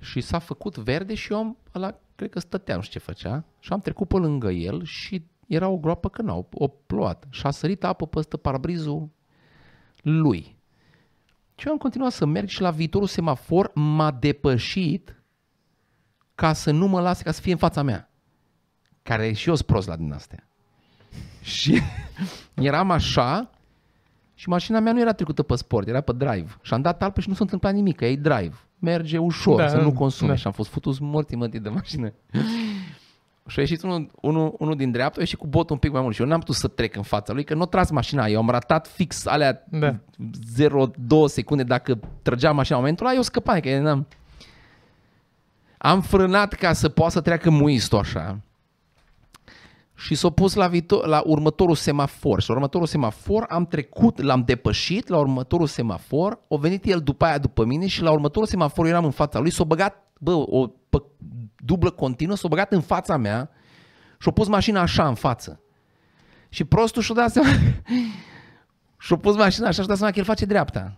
[0.00, 3.44] Și s-a făcut verde și eu am, ăla, cred că stătea, nu știu ce făcea,
[3.58, 7.26] și am trecut pe lângă el și era o groapă că n-au, o plouat.
[7.30, 9.08] Și a sărit apă peste parabrizul
[10.02, 10.56] lui.
[11.56, 15.22] Și eu am continuat să merg și la viitorul semafor m-a depășit
[16.34, 18.10] ca să nu mă lase, ca să fie în fața mea.
[19.02, 20.48] Care și eu sunt prost la din astea.
[21.42, 21.80] Și
[22.54, 23.50] eram așa
[24.34, 26.56] și mașina mea nu era trecută pe sport, era pe drive.
[26.62, 28.54] Și am dat alpă și nu s-a întâmplat nimic, că e drive.
[28.78, 30.30] Merge ușor, Da, să nu consume.
[30.30, 30.36] da.
[30.36, 32.12] Și am fost futus morții mătii de mașină.
[33.48, 36.00] Și a ieșit unul, unul, unul din dreapta, a ieșit cu botul un pic mai
[36.02, 38.26] mult și eu n-am putut să trec în fața lui, că nu a tras mașina.
[38.26, 39.98] Eu am ratat fix alea Da.
[40.58, 44.06] 0,2 secunde dacă trăgea mașina în momentul ăla, eu scăpam, că n-am...
[45.78, 48.38] Am frânat ca să poată să treacă muistul așa
[49.96, 52.40] și s-a pus la, viitor, la următorul semafor.
[52.40, 57.24] Și la următorul semafor am trecut, l-am depășit, la următorul semafor, a venit el după
[57.24, 60.32] aia după mine și la următorul semafor eu eram în fața lui, s-a băgat, bă,
[60.32, 61.02] o pă,
[61.64, 63.50] dublă continuă, s-a băgat în fața mea
[64.18, 65.60] și a pus mașina așa în față.
[66.48, 67.48] Și prostul și-a dat seama,
[69.04, 70.96] și-a pus mașina așa și-a dat seama că el face dreapta.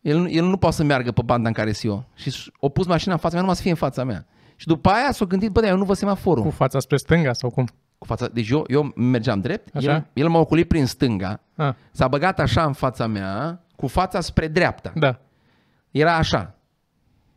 [0.00, 2.04] El, nu- el nu poate să meargă pe banda în care sunt eu.
[2.14, 4.26] Și a pus mașina în fața mea, numai să fie în fața mea.
[4.56, 6.42] Și după aia s-a gândit, bă, dar eu nu văd semaforul.
[6.44, 7.68] Cu fața spre stânga sau cum?
[8.06, 9.92] Cu fața, deci eu, eu mergeam drept, Așa?
[9.92, 14.20] el, el m-a ocolit prin stânga, Ah, s-a băgat așa în fața mea, cu fața
[14.20, 14.92] spre dreapta.
[14.94, 15.18] da.
[15.90, 16.54] Era așa.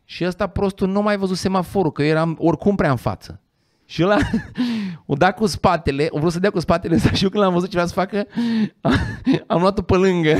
[0.04, 3.40] Și ăsta prostul nu mai văzut semaforul, că eu eram oricum prea în față.
[3.84, 4.16] Și ăla
[5.06, 7.52] o dat cu spatele, o vrut să dea cu spatele ăsta și eu când l-am
[7.52, 8.26] văzut ce vrea să facă,
[9.46, 10.36] am luat-o pe lângă.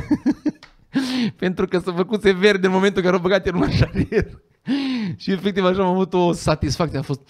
[1.37, 4.27] Pentru că s-a făcut verde în momentul în care a băgat el în șarier.
[5.17, 6.97] și efectiv așa am avut o satisfacție.
[6.99, 7.21] Am fost,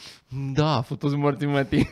[0.55, 1.89] da, a fost toți morți mătii.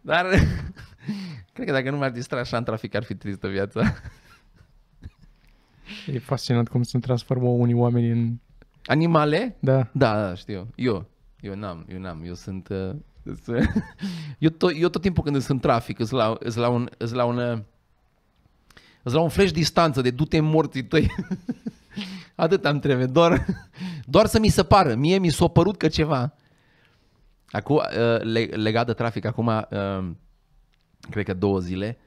[0.00, 0.26] Dar
[1.52, 3.94] cred că dacă nu m-ar distra așa în trafic ar fi tristă viața.
[6.06, 8.38] E fascinant cum se transformă unii oameni în...
[8.84, 9.56] Animale?
[9.60, 9.88] Da.
[9.92, 10.68] Da, da, știu.
[10.74, 11.06] Eu,
[11.40, 12.68] eu n-am, eu n-am, eu sunt...
[12.68, 12.90] Uh,
[13.44, 13.72] sunt-
[14.38, 16.88] eu, tot, eu tot timpul când sunt în trafic, îs la, îs la un...
[16.96, 17.58] Îs la un uh,
[19.02, 21.10] îs la un flash distanță de du-te morții tăi.
[22.34, 23.46] Atât am trebuie, doar,
[24.04, 24.94] doar să mi se pară.
[24.94, 26.34] Mie mi s-a părut că ceva.
[27.50, 30.10] Acum, uh, le- legat de trafic, acum, uh,
[31.10, 31.98] cred că două zile,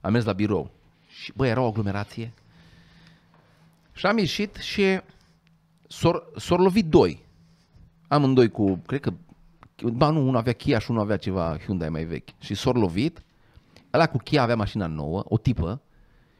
[0.00, 0.70] am mers la birou.
[1.08, 2.32] Și, bă, era o aglomerație.
[3.92, 5.00] Și am ieșit și
[5.88, 7.24] s-au s-au lovit doi.
[8.08, 9.12] Amândoi cu, cred că,
[9.92, 12.28] ba nu, unul avea Kia și unul avea ceva Hyundai mai vechi.
[12.38, 13.22] Și s-au lovit.
[13.92, 15.82] Ăla cu Kia avea mașina nouă, o tipă,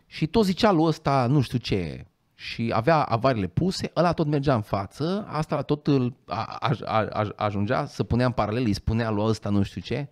[0.06, 2.06] și tot zicea lui ăsta, nu știu ce,
[2.40, 7.06] și avea avariile puse, ăla tot mergea în față, asta tot îl a, a, a,
[7.10, 10.08] a, ajungea să punea în paralel, îi spunea lui ăsta nu știu ce,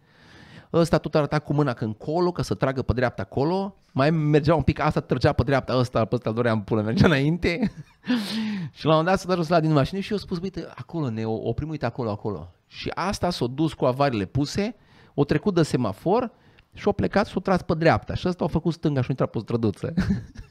[0.72, 4.54] ăsta tot arăta cu mâna că încolo, că să tragă pe dreapta acolo, mai mergea
[4.54, 7.72] un pic, asta trăgea pe dreapta, ăsta, pe ăsta îl dorea în pulă, mergea înainte
[8.76, 11.10] și la un moment dat s-a dus la din mașină și eu spus, uite, acolo
[11.10, 12.50] ne oprim, uite acolo, acolo.
[12.66, 14.76] Și asta s-a dus cu avariile puse,
[15.14, 16.30] o trecut de semafor
[16.74, 18.14] și a plecat și a tras pe dreapta.
[18.14, 19.94] Și ăsta a făcut stânga și a intrat pe străduță.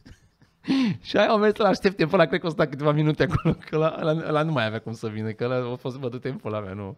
[1.02, 3.56] și aia au mers să-l aștepte până la, cred că o sta câteva minute acolo,
[3.70, 6.26] că la, la, la, nu mai avea cum să vină, că ăla a fost bătut
[6.26, 6.98] în pula mea, nu.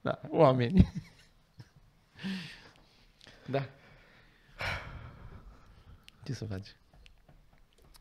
[0.00, 0.92] Da, oameni.
[3.54, 3.64] da.
[6.24, 6.76] Ce să faci?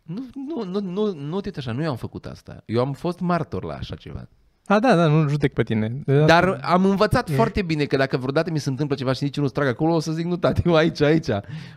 [0.03, 2.63] Nu, nu, nu, nu, nu te uita așa, nu eu am făcut asta.
[2.65, 4.27] Eu am fost martor la așa ceva.
[4.71, 6.01] A, da, da, nu judec pe tine.
[6.05, 9.37] De Dar am învățat foarte bine că dacă vreodată mi se întâmplă ceva și nici
[9.37, 11.27] nu trag acolo, o să zic, nu tati, eu aici, aici.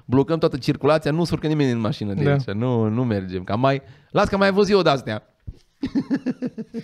[0.05, 2.31] Blocăm toată circulația, nu surcă nimeni în mașină de Da.
[2.31, 2.45] aici.
[2.45, 3.45] Nu, nu mergem.
[3.45, 5.23] Că mai, las că mai văzut eu de astea.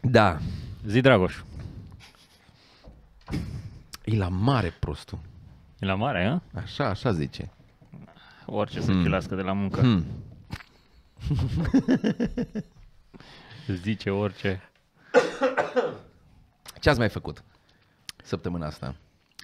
[0.00, 0.38] da.
[0.86, 1.40] Zi, Dragoș.
[4.04, 5.18] E la mare prostul.
[5.78, 6.60] E la mare, a?
[6.60, 7.50] Așa, așa zice.
[8.46, 9.80] Orice să chilească de la muncă.
[9.80, 10.04] Hmm.
[13.66, 14.60] Zice orice.
[16.80, 17.44] Ce ați mai făcut
[18.22, 18.94] săptămâna asta?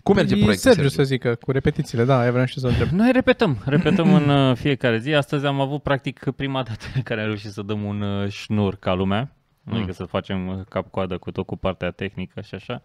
[0.02, 2.88] Cum merge E proiectul, Sergiu să zică, cu repetițiile, da, aia vreau și să întreb.
[2.88, 5.14] Noi repetăm, repetăm în uh, fiecare zi.
[5.14, 8.76] Astăzi am avut practic prima dată în care am reușit să dăm un uh, șnur
[8.76, 9.32] ca lumea.
[9.62, 9.78] Nu Mm.
[9.78, 12.82] adică să facem uh, cap-coadă cu tot cu partea tehnică și așa.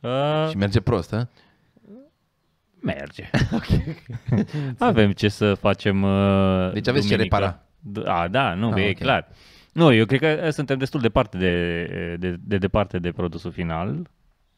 [0.00, 1.28] Uh, Și merge prost, ha?
[2.80, 3.30] merge.
[4.78, 7.36] Avem ce să facem uh, Deci aveți ce duminică.
[7.36, 7.65] repara.
[7.92, 8.98] D- A, da, nu, Ah, e ok.
[8.98, 9.28] clar.
[9.72, 13.50] Nu, eu cred că uh, suntem destul de departe de, de, de departe de produsul
[13.50, 14.08] final.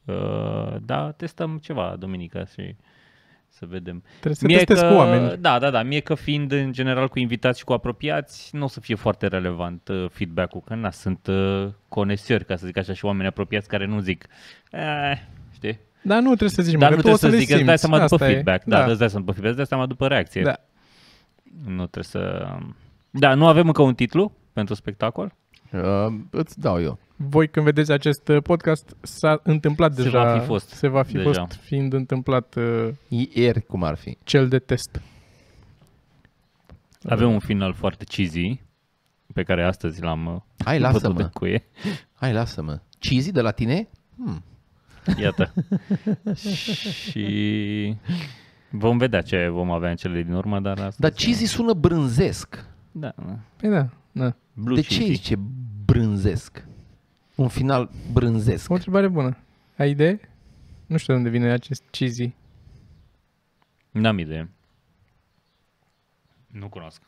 [0.04, 2.74] Uh, da, testăm ceva duminică și
[3.48, 4.02] să vedem.
[4.20, 5.36] Trebuie să testezi cu oameni.
[5.40, 5.82] Da, da, da.
[5.82, 9.26] Mie că fiind în general cu invitați și cu apropiați, nu o să fie foarte
[9.26, 13.68] relevant uh, feedback-ul, că na, sunt uh, conesiori, ca să zic așa, și oameni apropiați
[13.68, 14.26] care nu zic,
[14.70, 15.12] eh,
[15.54, 15.78] știi?
[16.02, 17.38] Dar nu trebuie să zici, mă, Dar că nu tu o trebuie să să le
[17.44, 17.80] zic, îți dai simți.
[17.80, 18.32] seama după Asta e.
[18.32, 18.64] feedback.
[18.64, 20.42] Da, Da, îți dai seama după feedback, îți dai seama după reacție.
[20.42, 20.54] da.
[21.66, 22.56] Nu trebuie să...
[23.18, 25.34] Da, nu avem încă un titlu pentru spectacol.
[25.72, 26.98] Uh, îți dau eu.
[27.16, 30.24] Voi când vedeți acest uh, podcast s-a întâmplat Se deja.
[30.24, 31.32] va fi fost Se va fi deja.
[31.46, 32.88] fost fiind întâmplat uh,
[33.34, 34.16] Ieri, cum ar fi?
[34.24, 35.00] cel de test.
[37.08, 38.60] Avem un final foarte cheesy
[39.34, 41.22] pe care astăzi l-am uh, Hai, bătut lasă-mă.
[41.22, 41.64] de cuie.
[42.14, 42.80] Hai, lasă-mă.
[42.98, 43.88] Cheesy de la tine?
[44.16, 44.42] Hmm.
[45.20, 45.52] Iată.
[47.10, 47.96] și
[48.70, 51.00] vom vedea ce vom avea în cele din urmă, dar astăzi...
[51.00, 52.64] Dar cheesy sună brânzesc.
[52.92, 53.14] Da,
[53.56, 54.34] Păi da, da.
[54.52, 55.12] blue de ce cheesy.
[55.12, 55.36] zice
[55.84, 56.64] brânzesc?
[57.34, 58.70] Un final brânzesc.
[58.70, 59.36] O întrebare bună.
[59.76, 60.20] Ai idee?
[60.86, 62.34] Nu știu de unde vine acest cheesy.
[63.90, 64.50] N-am idee.
[66.46, 67.02] Nu cunosc.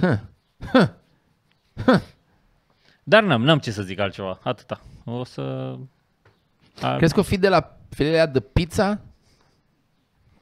[0.00, 0.18] Huh.
[3.02, 4.38] Dar n-am, n-am ce să zic altceva.
[4.42, 4.80] Atâta.
[5.04, 5.76] O să...
[6.82, 9.00] A, Crezi că o fi de la filele de pizza?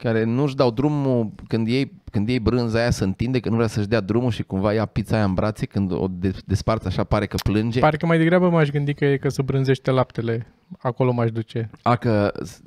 [0.03, 3.67] Care nu-și dau drumul când iei, când iei brânza aia să întinde, că nu vrea
[3.67, 7.03] să-și dea drumul și cumva ia pizza aia în brațe când o de- desparți așa
[7.03, 7.79] pare că plânge.
[7.79, 10.47] Parcă mai degrabă m-aș gândi că e că să brânzește laptele.
[10.79, 11.69] Acolo m-aș duce.
[11.81, 12.61] A, că s-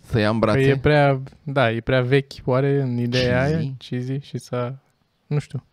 [0.00, 0.60] să ia în Că brațe?
[0.60, 3.54] e prea, da, e prea vechi, oare, în ideea Cheesy?
[3.56, 4.74] aia, cheesy, și să,
[5.26, 5.64] nu știu.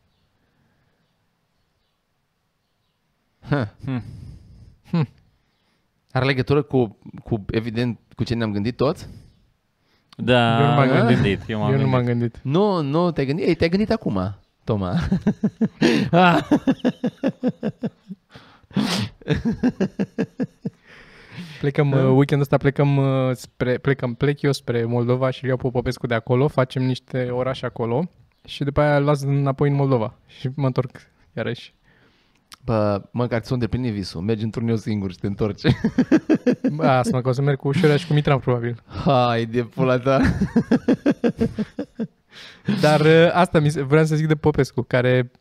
[3.50, 3.68] Huh.
[3.84, 4.04] Hmm.
[4.92, 5.08] Hmm.
[6.12, 9.08] Are legătură cu, cu, evident, cu ce ne-am gândit toți?
[10.24, 11.42] Da, Eu nu m-am gândit.
[11.48, 12.20] Eu m-am Eu nu m-am gândit.
[12.20, 12.40] gândit.
[12.44, 13.48] Nu, nu, te-ai gândit?
[13.48, 14.94] Ei, te-ai gândit acum, Toma.
[16.12, 16.40] Ah.
[21.60, 25.70] Plecăm, uh, weekendul ăsta plecăm, uh, spre, plecăm, plec eu spre Moldova și iau pe
[25.70, 28.10] Popescu de acolo, facem niște orașe acolo
[28.46, 30.92] și după aia las înapoi în Moldova și mă întorc
[31.34, 31.74] iarăși.
[32.66, 34.22] Bă, măcar ți-o îndeplinit visul.
[34.22, 35.62] Mergi în turneu singur și te întorci.
[36.76, 38.84] Bă, asta că o să merg cu Ușurea și cu Mitran probabil.
[39.06, 40.22] Hai de pula ta.
[42.82, 45.32] Dar uh, asta mi se, vreau să zic de Popescu, care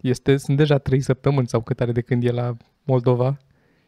[0.00, 3.36] este, sunt deja trei săptămâni sau cât are de când e la Moldova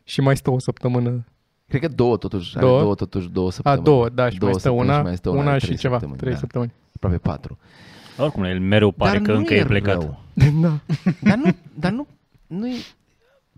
[0.04, 1.24] și mai stă o săptămână.
[1.68, 2.56] Cred că două totuși.
[2.56, 2.72] Două?
[2.72, 3.84] Are două totuși, două A, săptămâni.
[3.84, 5.64] două, da, și Două mai stă săptămâni una, și mai stă una, una de și
[5.64, 6.38] trei ceva, săptămâni, trei da.
[6.38, 6.72] săptămâni.
[6.94, 7.58] Aproape patru.
[8.18, 10.00] Oricum, el mereu pare Dar că nu încă e plecat.
[10.00, 10.20] Rău.
[10.62, 10.80] da.
[11.20, 12.06] Dar nu, dar nu,
[12.46, 12.68] nu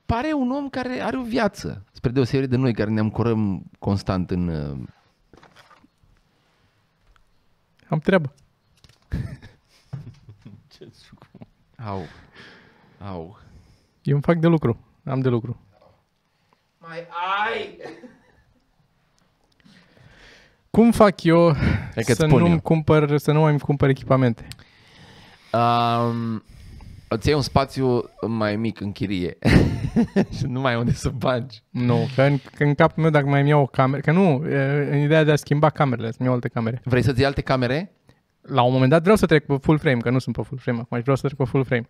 [0.06, 1.84] pare un om care are o viață.
[1.92, 4.48] Spre deosebire de noi care ne ancorăm constant în...
[4.48, 4.78] uh,
[7.88, 8.34] Am treabă.
[11.84, 12.02] Au.
[13.00, 13.38] Au.
[14.02, 14.78] Eu îmi fac de lucru.
[15.04, 15.60] Am de lucru.
[16.78, 17.06] Mai
[17.50, 17.76] ai!
[20.70, 22.60] Cum fac eu Hai că-ți să spun nu eu.
[22.60, 24.46] cumpăr, să nu mai îmi cumpăr echipamente?
[25.52, 26.42] Um,
[27.08, 29.38] îți iei un spațiu mai mic în chirie
[30.36, 31.62] și nu mai ai unde să bagi.
[31.70, 34.46] Nu, că în, că în capul meu dacă mai îmi iau o cameră, că nu,
[34.48, 36.80] e, în ideea de a schimba camerele, să-mi iau alte camere.
[36.84, 37.92] Vrei să-ți iei alte camere?
[38.40, 40.60] La un moment dat vreau să trec pe full frame, că nu sunt pe full
[40.60, 41.88] frame acum, și vreau să trec pe full frame.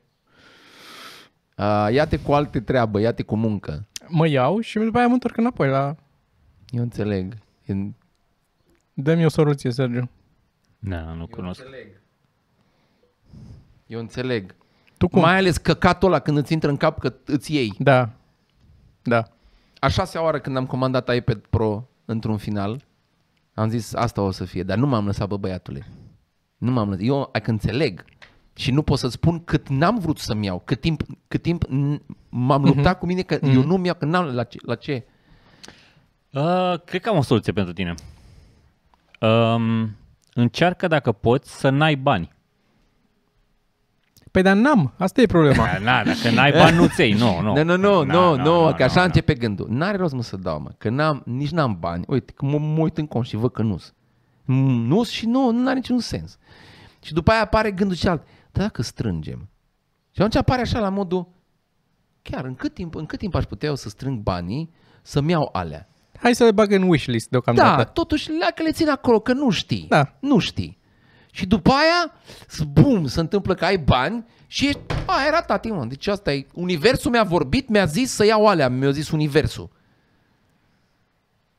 [1.56, 3.86] Uh, ia-te cu alte treabă, ia-te cu muncă.
[4.08, 5.96] Mă iau și după aia mă întorc înapoi la...
[6.70, 7.34] Eu înțeleg.
[7.64, 7.74] E-
[8.92, 10.10] Dă-mi o soluție, Sergiu.
[10.78, 11.62] Da, nu cunosc.
[13.86, 14.54] Eu înțeleg.
[14.98, 15.20] Tu cum?
[15.20, 17.74] Mai ales căcatul ăla când îți intră în cap că îți iei.
[17.78, 18.10] Da.
[19.02, 19.22] Da.
[19.78, 22.84] A șasea oară când am comandat iPad Pro într-un final,
[23.54, 25.86] am zis asta o să fie, dar nu m-am lăsat, bă băiatule.
[26.56, 27.04] Nu m-am lăsat.
[27.04, 28.04] Eu că înțeleg
[28.54, 32.00] și nu pot să spun cât n-am vrut să-mi iau, cât timp, cât timp n-
[32.28, 34.58] m-am luptat cu mine că eu nu-mi iau, că n-am la ce.
[34.62, 35.06] La ce?
[36.32, 37.94] Uh, cred că am o soluție pentru tine.
[39.20, 39.96] Um,
[40.34, 42.32] încearcă dacă poți să n-ai bani.
[44.30, 45.64] Păi dar n-am, asta e problema.
[45.64, 47.12] Da, Na, dacă n-ai bani, nu-ți iei.
[47.12, 47.52] Nu, nu.
[47.54, 49.06] Nu, nu, nu, Na, nu, na, nu, na, că așa na, na.
[49.06, 49.66] începe gândul.
[49.70, 52.04] N-are rost mă să dau, mă, că n-am, nici n-am bani.
[52.06, 53.92] Uite, că mă, mă uit în cont și văd că nu-s.
[54.44, 56.38] nu și nu, nu are niciun sens.
[57.02, 58.22] Și după aia apare gândul celălalt.
[58.52, 59.48] Dar dacă strângem?
[60.10, 61.28] Și atunci apare așa la modul,
[62.22, 64.70] chiar în cât timp, în cât timp aș putea eu să strâng banii
[65.02, 65.88] să-mi iau alea?
[66.20, 67.90] Hai să le bag în wishlist Da, deocamdată.
[67.92, 69.86] totuși la că le țin acolo, că nu știi.
[69.88, 70.16] Da.
[70.20, 70.77] Nu știi.
[71.38, 72.12] Și după aia,
[72.72, 76.46] bum, se întâmplă că ai bani și ești, a, era tati, mă, deci asta e,
[76.54, 79.70] universul mi-a vorbit, mi-a zis să iau alea, mi-a zis universul.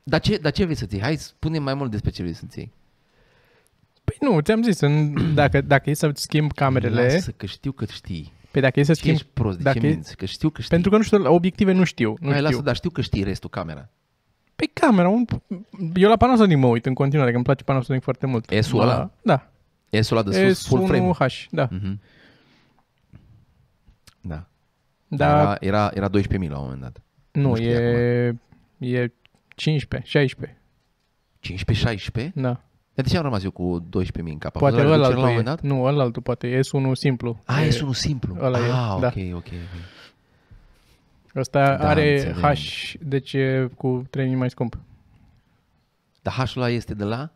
[0.03, 1.03] Dar ce, dar ce vrei să-ți iei?
[1.03, 2.71] Hai, spune mai mult despre ce vrei să-ți iei.
[4.03, 7.85] Păi nu, ți-am zis, în, dacă, dacă e să schimb camerele, Lasă că știu că
[7.85, 8.33] știi.
[8.51, 10.15] păi dacă e să Ce schimb, ești prost, de dacă ce e- minți?
[10.15, 10.69] Că știu că știi.
[10.73, 12.49] pentru că nu știu, la obiective nu știu, nu Hai, știu.
[12.49, 13.89] lasă, dar știu că știi restul camera.
[14.55, 15.25] Pe camera, un...
[15.95, 18.49] eu la Panasonic mă uit în continuare, că îmi place Panasonic foarte mult.
[18.61, 19.11] S-ul La- ăla?
[19.21, 19.51] Da.
[20.01, 21.11] S-ul ăla de sus, full frame.
[21.13, 21.67] S1H, da.
[21.71, 21.99] Mhm.
[24.21, 24.47] Da.
[25.07, 27.01] Da, Era, era, era 12.000 la un moment dat.
[27.31, 28.35] nu, nu știu e,
[28.77, 29.11] e
[29.55, 30.57] 15, 16,
[32.29, 32.31] 15-16?
[32.33, 32.61] da.
[32.93, 34.55] Dar de ce am rămas eu cu 12.000 în cap?
[34.55, 35.61] A Poate fost la reducere ăla la un e, moment dat?
[35.61, 37.41] nu, ăla poate e S1 simplu.
[37.45, 38.35] A, e unul simplu.
[38.39, 39.07] ăla e, ah, ok, da.
[39.07, 39.51] ok, ok.
[41.35, 42.55] Ăsta Da, are înțeleg.
[42.55, 44.77] H, deci e cu 3000 mai scump.
[46.21, 47.31] Dar H-ul ăla este de la?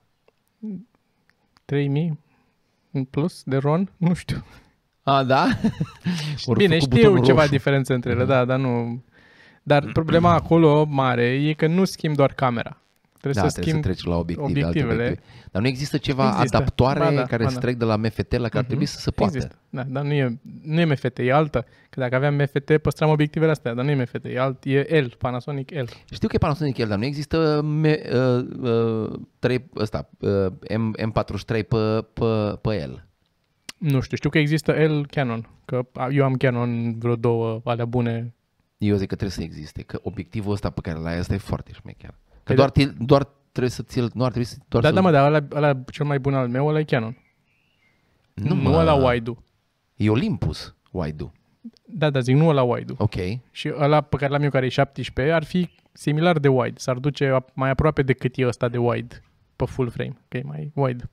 [1.65, 2.19] 3000
[2.93, 3.91] în plus de RON?
[3.97, 4.45] Nu știu.
[5.03, 5.47] A, da?
[6.45, 7.51] Ori Bine, făcut știu butonul ceva roșu.
[7.51, 9.03] diferență între ele, da, dar nu...
[9.63, 12.82] Dar problema acolo mare e că nu schimb doar camera.
[13.23, 15.03] Trebuie Da, să trebuie schimb să treci la obiective, alte obiectivele.
[15.03, 15.47] obiective.
[15.51, 16.57] Dar nu există ceva Există.
[16.57, 17.61] adaptoare Ba da, care ba să da.
[17.61, 19.35] trec de la MFT la care ar trebui să se poată?
[19.35, 19.55] Există.
[19.69, 21.65] Da, dar nu e, nu e MFT, e altă.
[21.89, 25.15] Că dacă aveam MFT, păstram obiectivele astea, dar nu e MFT, e, alt, e L,
[25.17, 25.83] Panasonic L.
[26.13, 28.45] Știu că e Panasonic el, dar nu există me, uh,
[29.09, 33.07] uh, 3, ăsta, uh, M, M43 pe, pe, pe el.
[33.77, 38.33] Nu știu, știu că există L Canon, că eu am Canon vreo două alea bune.
[38.77, 41.71] Eu zic că trebuie să existe, că obiectivul ăsta pe care l-ai ăsta e foarte
[41.73, 42.13] șmecher.
[42.43, 42.83] Că Păi doar, da.
[43.05, 45.47] doar trebuie să ți nu ar trebui să doar Da, să da, mă, dar ăla,
[45.51, 47.17] ăla cel mai bun al meu, ăla e Canon.
[48.33, 49.31] Nu, mă, nu ăla wide
[49.95, 51.31] E Olympus wide
[51.85, 53.15] Da, da, zic, nu ăla wide Ok.
[53.51, 56.79] Și ăla pe care l-am eu, care e 17, ar fi similar de wide.
[56.79, 59.21] S-ar duce ap- mai aproape decât e ăsta de wide
[59.55, 61.09] pe full frame, că e mai wide.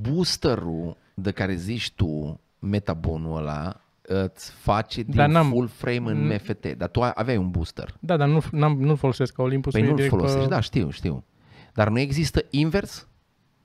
[0.00, 6.30] Boosterul de care zici tu, metabonul ăla, îți face din Dar n-am- full frame în
[6.30, 6.66] n- MFT.
[6.76, 7.94] Dar tu aveai un booster.
[8.00, 9.72] Da, dar nu, n-am, nu-l folosesc ca Olympus.
[9.72, 11.24] Păi e nu-l direct folosești, pe- da, știu, știu.
[11.74, 13.08] Dar nu există invers?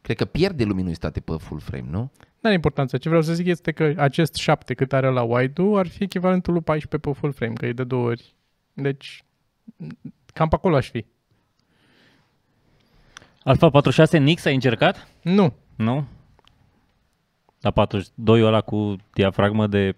[0.02, 2.12] Cred că pierde luminozitate pe full frame, nu?
[2.40, 2.98] N-are importanță.
[2.98, 6.54] Ce vreau să zic este că acest 7 cât are la wide ar fi echivalentul
[6.54, 8.36] lui 14 pe full frame, că e de două ori.
[8.74, 9.24] Deci,
[10.34, 11.06] cam pe acolo aș fi.
[13.44, 15.08] Alfa 46 Nix ai încercat?
[15.22, 15.54] Nu.
[15.76, 16.06] Nu?
[17.62, 19.96] La 42 ăla cu diafragmă de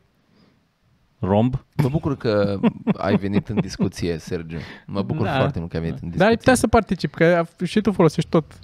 [1.21, 1.65] romb.
[1.75, 2.59] Mă bucur că
[2.97, 4.57] ai venit în discuție, Sergiu.
[4.85, 5.35] Mă bucur Da.
[5.37, 6.37] foarte mult că ai venit în Dar ai discuție.
[6.37, 8.59] putea să participi, că și tu folosești tot,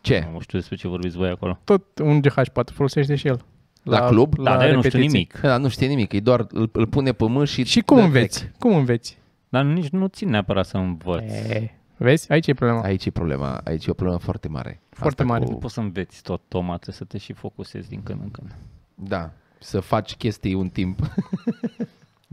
[0.00, 0.28] Ce?
[0.32, 1.58] Nu știu despre ce vorbiți voi acolo.
[1.64, 3.44] tot un GH4, folosește și el.
[3.82, 4.36] La club?
[4.36, 5.08] Da, dar eu nu știu repetiții.
[5.08, 5.40] nimic.
[5.40, 7.64] Da, nu știe nimic, e doar îl, îl pune pe mâini și...
[7.64, 8.38] Și cum dă înveți?
[8.38, 8.56] trec.
[8.56, 9.18] Cum înveți?
[9.48, 11.22] Dar nici nu țin neapărat să învăț.
[11.32, 12.32] E, vezi?
[12.32, 12.82] Aici e problema.
[12.82, 14.80] Aici e problema, aici e o problemă foarte mare.
[14.90, 15.44] Foarte mare.
[15.44, 18.30] Nu Cu, poți să înveți tot toma, trebuie să te și focusezi din când în
[18.30, 18.54] când.
[18.94, 20.98] da, să faci chestii un timp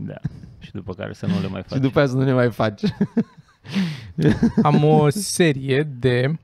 [0.00, 0.14] Da.
[0.58, 1.76] Și după care să nu le mai faci.
[1.76, 2.82] și după aia să nu ne mai faci.
[4.62, 6.38] Am o serie de,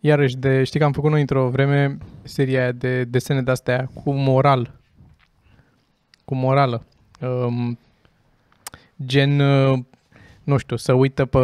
[0.00, 4.12] iarăși de, știi că am făcut noi într-o vreme seria aia de desene de-astea cu
[4.12, 4.80] moral.
[6.24, 6.86] Cu morală.
[7.20, 7.78] Um,
[9.04, 9.78] gen, uh,
[10.42, 11.38] nu știu, să uită pe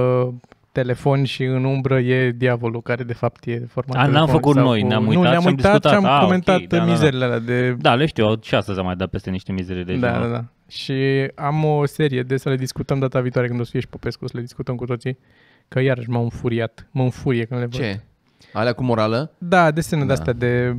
[0.81, 4.55] telefon și în umbră e diavolul, care de fapt e format A, n-am telefon făcut
[4.55, 4.87] sau noi, cu...
[4.87, 6.12] ne-am nu, uitat ne-am și am uitat și am discutat.
[6.12, 6.91] Ah, ok, comentat da, da, da.
[6.91, 9.97] mizeriile alea de Da, le știu, și astăzi am mai dat peste niște mizerii de
[9.97, 10.31] da, genul.
[10.31, 10.45] da, da.
[10.69, 10.93] Și
[11.35, 14.27] am o serie de să le discutăm data viitoare când o să fie și Popescu,
[14.27, 15.19] să le discutăm cu toții.
[15.69, 16.89] Că iarăși m-au înfuriat.
[16.91, 17.81] Mă înfurie când le văd.
[17.81, 18.01] Ce?
[18.53, 19.33] Alea cu morală?
[19.39, 20.07] Da, desene Da.
[20.07, 20.77] de astea de...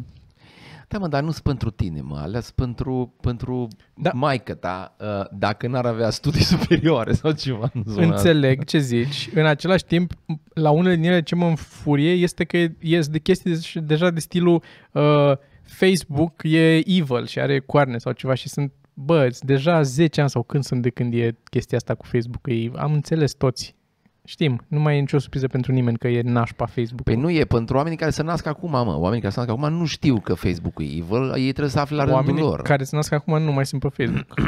[0.89, 4.10] Da, mă, dar nu sunt pentru tine, mă, alea sunt pentru, pentru Da.
[4.10, 4.12] da.
[4.13, 8.15] maică ta, uh, dacă n-ar avea studii superioare sau ceva în zona asta.
[8.15, 9.30] Înțeleg ce zici.
[9.34, 10.13] În același timp,
[10.54, 14.19] la unele din ele ce mă înfurie este că ies de chestii de- deja de
[14.19, 15.32] stilul uh,
[15.63, 20.43] Facebook e evil și are coarne sau ceva și sunt Bă, deja 10 ani sau
[20.43, 22.41] când sunt de când e chestia asta cu Facebook.
[22.41, 23.76] că E, am înțeles toți.
[24.29, 27.01] Știm, nu mai e nicio surpriză pentru nimeni că e nașpa Facebook.
[27.03, 28.95] Păi nu e pentru oamenii care se nasc acum, mă.
[28.97, 31.95] Oamenii care se nasc acum nu știu că Facebook e evil, ei trebuie să afle
[31.95, 32.61] la rândul Oamenii lor.
[32.61, 34.33] care se nasc acum nu mai sunt pe Facebook.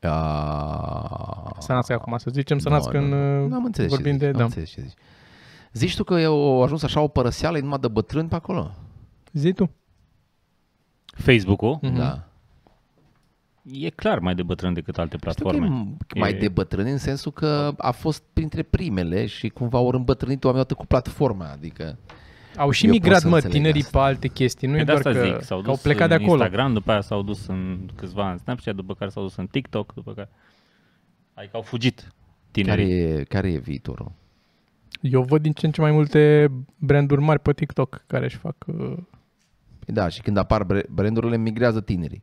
[0.00, 1.56] A...
[1.58, 3.08] Să nască acum, să zicem, să Nu, nască nu, în...
[3.10, 3.44] nu.
[3.44, 4.26] uh, N-am înțeles vorbim ce zici, de...
[4.30, 4.44] n-am Da.
[4.44, 4.94] înțeles ce zici.
[5.72, 8.34] Zici tu că e o, a ajuns așa o părăseală, e numai de bătrâni pe
[8.34, 8.70] acolo?
[9.32, 9.70] Zi tu.
[11.16, 11.94] Facebook-ul Mhm.
[11.96, 12.25] Da.
[13.72, 15.96] E clar mai de bătrân decât alte Știu că e platforme.
[15.96, 19.88] m- mai E- de bătrâni în sensul că a fost printre primele și cumva au
[19.88, 21.98] îmbătrânit oamenii odată cu platforma, adică...
[22.56, 23.98] Au și Eu pot migrat, să mă, înțeleg tinerii asta.
[23.98, 24.66] pe alte chestii.
[24.68, 26.22] Nu Păi e de doar asta că, zic, s-au că au dus plecat de în
[26.22, 26.42] acolo.
[26.42, 29.94] Instagram, după aia s-au dus în câțiva în Snapchat, după care s-au dus în TikTok,
[29.94, 30.28] după care...
[31.34, 32.10] Adică au fugit Care
[32.50, 32.92] tinerii.
[32.92, 34.12] e, care e viitorul?
[35.00, 38.56] Eu văd din ce în ce mai multe branduri mari pe TikTok care își fac...
[38.66, 38.96] Uh,
[39.78, 42.22] Păi Da, și când apar bre- brandurile, migrează tinerii.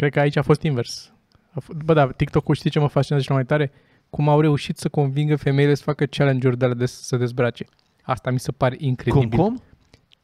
[0.00, 1.12] Cred că aici a fost invers.
[1.52, 3.72] A f- Bă, da, TikTok-ul știi ce mă fascinează cel mai tare?
[4.10, 7.64] Cum au reușit să convingă femeile să facă challenge-uri de alea de să se dezbrace.
[8.02, 9.28] Asta mi se pare incredibil.
[9.38, 9.62] Cum, cum?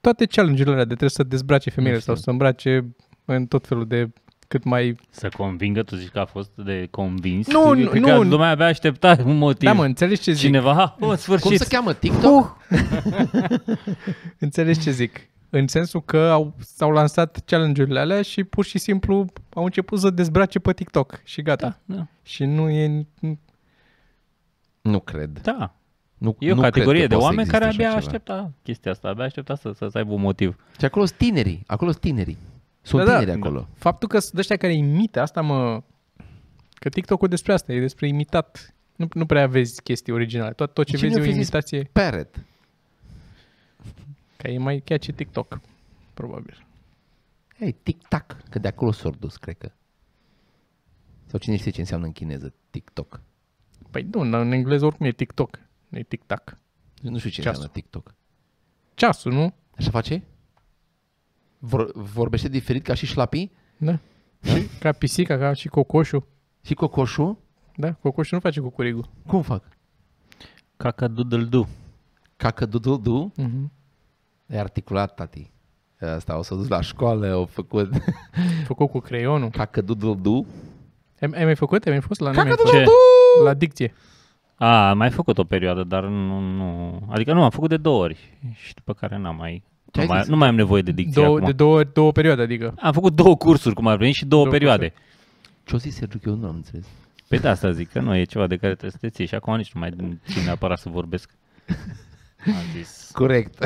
[0.00, 2.12] Toate challenge-urile alea de trebuie să dezbrace femeile Nu știu.
[2.14, 4.08] sau să îmbrace în tot felul de
[4.48, 4.96] cât mai...
[5.10, 7.46] Să convingă, tu zici că a fost de convins.
[7.46, 8.22] Nu, Cred nu, că nu.
[8.22, 9.68] lumea abia aștepta un motiv.
[9.68, 10.44] Da, mă, înțelegi ce zic?
[10.44, 11.46] Cineva, ha, în sfârșit.
[11.46, 11.92] Cum se cheamă?
[11.92, 12.56] TikTok?
[14.38, 15.20] Înțelegi ce zic?
[15.50, 20.11] În sensul că au, s-au lansat challenge-urile alea și pur și simplu au început să
[20.11, 21.78] dezbrace pe TikTok și gata.
[21.85, 22.06] Da, da.
[22.22, 23.06] Și nu e...
[24.80, 25.40] Nu cred.
[25.42, 25.74] da.
[26.18, 28.06] Nu, E o nu categorie cred de că poate oameni să care existe abia așa
[28.11, 28.16] ceva.
[28.16, 30.56] aștepta chestia asta, abia aștepta să, să, să aibă un motiv.
[30.78, 32.38] Și acolo sunt tinerii, acolo sunt tinerii.
[32.82, 33.18] Sunt Da, da.
[33.18, 33.68] tineri acolo.
[33.74, 35.82] Faptul că sunt ăștia care imită, asta mă...
[36.74, 38.74] Că TikTok-ul despre asta, e despre imitat.
[38.96, 40.52] Nu, nu prea vezi chestii originale.
[40.52, 41.40] Tot, tot ce Cine vezi e a o fi zis?
[41.48, 41.88] imitație.
[41.92, 42.44] Parrot.
[44.37, 45.61] Că e mai catchy TikTok,
[46.14, 46.66] probabil.
[47.59, 49.72] Ei, tic-tac, că de acolo s-au dus, cred că.
[51.27, 53.20] Sau cine știe ce înseamnă în chineză TikTok?
[53.90, 56.59] Păi nu, în engleză oricum e TikTok, nu e TikTok.
[57.03, 57.51] Nu știu ce Ceasul.
[57.51, 58.14] înseamnă TikTok.
[58.94, 59.55] Ceasul, nu?
[59.77, 60.22] Așa face?
[61.59, 63.53] Vor, vorbește diferit ca și șlapii?
[63.77, 63.99] Da.
[64.49, 66.27] Și ca pisica, ca și cocoșul.
[66.62, 67.38] Și cocoșul?
[67.77, 69.11] Da, cocoșul nu face cucurigul.
[69.27, 69.68] Cum fac?
[70.77, 71.66] Caca doodle do.
[72.37, 73.33] Cacă dudul du?
[73.38, 73.70] Uh-huh.
[74.46, 75.50] E articulat, tati.
[76.00, 77.90] Asta au să dus la școală, au făcut
[78.66, 79.50] Făcut cu creionul.
[79.50, 80.46] cacă dudul du.
[81.20, 81.85] Ai, ai mai făcut?
[81.85, 82.72] Ai mai fost la Cacă noi?
[82.72, 82.85] Ce?
[83.44, 83.94] La dicție.
[84.54, 86.98] A, am mai făcut o perioadă, dar nu, nu...
[87.09, 88.16] Adică nu, am făcut de două ori
[88.52, 89.62] și după care n-am mai...
[89.92, 90.28] Ce Nu ai mai, zis?
[90.30, 91.46] nu mai am nevoie de dicție Două, acum.
[91.46, 92.74] de două, două perioade, adică.
[92.80, 94.92] Am făcut două cursuri, cum ar veni, și două, Două perioade.
[95.64, 96.87] Ce-o zis Sergiu, că eu nu am înțeles.
[97.28, 99.35] Păi de asta zic, că nu e ceva de care trebuie să te ții și
[99.35, 99.90] acum nici nu mai
[100.26, 101.30] țin neapărat să vorbesc.
[102.47, 103.65] Am zis, Corect.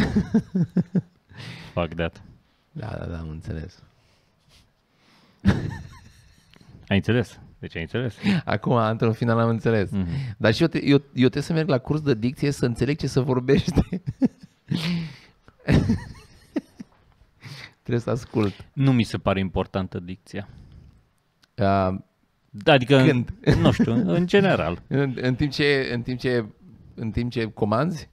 [1.72, 2.22] fuck that.
[2.72, 3.82] Da, da, da, am înțeles.
[6.88, 7.38] Ai înțeles?
[7.58, 8.16] Deci ai înțeles?
[8.44, 9.90] Acum, într-un final, am înțeles.
[9.90, 10.06] Mhm.
[10.36, 12.98] Dar și eu, te, eu, eu trebuie să merg la curs de dicție să înțeleg
[12.98, 14.02] ce se vorbește.
[17.82, 18.64] trebuie să ascult.
[18.72, 20.48] Nu mi se pare importantă dicția.
[21.56, 21.94] Uh,
[22.50, 23.30] Da, adică, Când?
[23.62, 24.82] nu știu, în general.
[24.86, 26.44] în, în, timp ce, în, timp ce,
[26.94, 28.08] în timp ce comanzi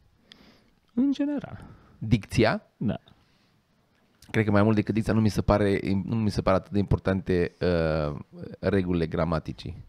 [0.99, 1.65] În general.
[1.97, 2.99] dicția, Da.
[4.31, 6.71] Cred că mai mult decât dicția nu mi se pare, nu mi se pare atât
[6.71, 8.15] de importante uh,
[8.59, 9.85] regulile gramaticii.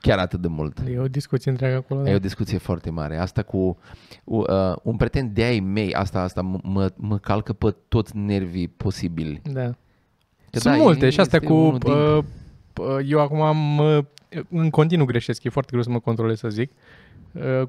[0.00, 0.78] Chiar atât de mult.
[0.88, 2.02] E o discuție întreagă acolo.
[2.02, 2.10] da.
[2.10, 3.16] E o discuție foarte mare.
[3.18, 3.78] Asta cu
[4.24, 4.46] uh,
[4.82, 9.40] un prieten de ai mei, asta, asta m- mă, mă calcă pe toți nervii posibili.
[9.52, 9.66] Da.
[10.50, 11.58] Că Sunt da, multe e- și astea este cu...
[11.60, 12.24] unul din- Uh,
[12.80, 13.78] uh, eu acum am...
[13.78, 14.04] Uh,
[14.50, 16.70] în continuu greșesc, e foarte greu să mă controlez să zic.
[16.70, 16.76] Uh,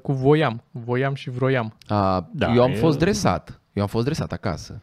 [0.02, 0.62] cu voiam.
[0.70, 1.74] Voiam și vroiam.
[1.86, 3.60] A, Da, eu am e- fost dresat.
[3.72, 4.80] Eu am fost dresat acasă.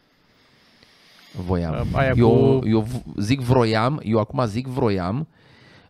[1.46, 1.74] Voiam.
[1.74, 5.28] Uh, aia eu, cu- eu v- zic vroiam, eu acum zic vroiam,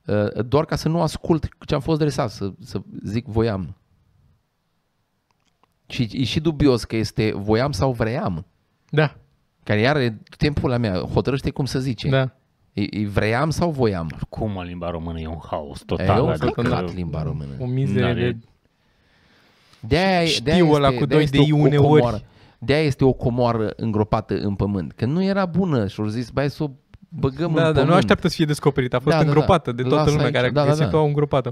[0.05, 3.75] uh, doar ca să nu ascult ce am fost dresat, să, să zic voiam.
[5.87, 8.45] Și e și dubios că este voiam sau vream.
[8.89, 9.15] Da,
[9.63, 12.09] Care iar e timpul la mea, hotărăște cum să zice.
[12.09, 12.29] da.
[12.73, 14.09] E, e vream sau voiam?
[14.29, 16.21] Cum în limba română e un haos E total.
[16.21, 17.51] un adică- căcat limba română.
[17.59, 18.37] O mizerie N-are- de...
[19.87, 21.87] De-aia, Știu de-aia ăla este, cu de-aia doi este de o- i o uneori.
[22.01, 22.21] comoară.
[22.59, 24.91] De-aia este o comoară îngropată în pământ.
[24.91, 26.69] Că nu era bună și au zis, bai să o
[27.09, 27.89] băgăm Da, în dar pământ.
[27.89, 28.95] nu așteaptă să fie descoperită.
[28.95, 29.29] A fost Da, da, da.
[29.31, 30.33] îngropată de toată Lasă lumea aici.
[30.35, 30.97] care Da, a da, găsit-o, da.
[30.97, 31.51] au îngropat-o.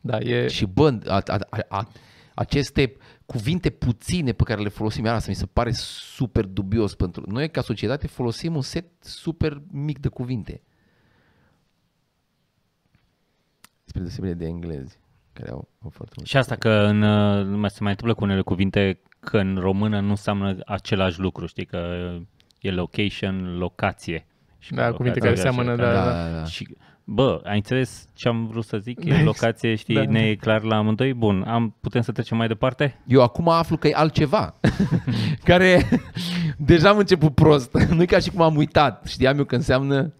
[0.00, 0.48] Da, e...
[0.48, 1.88] Și bă, a, a, a, a,
[2.34, 2.96] aceste
[3.26, 7.50] cuvinte puține pe care le folosim, iar asta mi se pare super dubios pentru noi
[7.50, 10.62] ca societate folosim un set super mic de cuvinte.
[13.84, 14.98] Spre deosebire de englezi,
[15.40, 16.28] care au, au foarte mult.
[16.28, 20.00] Și asta că în, uh, mai se mai întâmplă cu unele cuvinte că în română
[20.00, 22.10] nu înseamnă același lucru, știi, că
[22.60, 24.26] e location, locație.
[24.58, 26.44] Și Da, că cuvinte locație care așa, seamănă, care- da, da, da, da.
[26.44, 29.04] Și, bă, ai înțeles ce am vrut să zic?
[29.04, 30.04] Da, E locație, știi, da.
[30.04, 31.14] ne e clar la amândoi?
[31.14, 33.00] Bun, am, putem să trecem mai departe?
[33.06, 34.54] Eu acum aflu că e altceva,
[35.44, 35.88] care
[36.56, 37.72] deja am început prost.
[37.94, 39.06] nu e ca și cum am uitat.
[39.06, 40.12] Știam eu că înseamnă...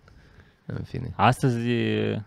[0.67, 1.13] În fine.
[1.17, 2.25] Astăzi e,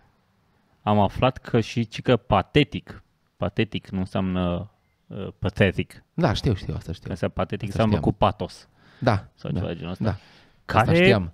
[0.83, 3.03] am aflat că și cică patetic.
[3.37, 4.71] Patetic nu înseamnă
[5.07, 6.03] uh, pathetic.
[6.13, 7.09] Da, știu, știu, asta Că știu.
[7.09, 8.11] înseamnă patetic, Asta înseamnă știam.
[8.11, 8.67] cu patos
[8.99, 10.03] Da, sau da, ceva de genul ăsta.
[10.03, 10.09] da.
[10.09, 11.31] Asta Care știam.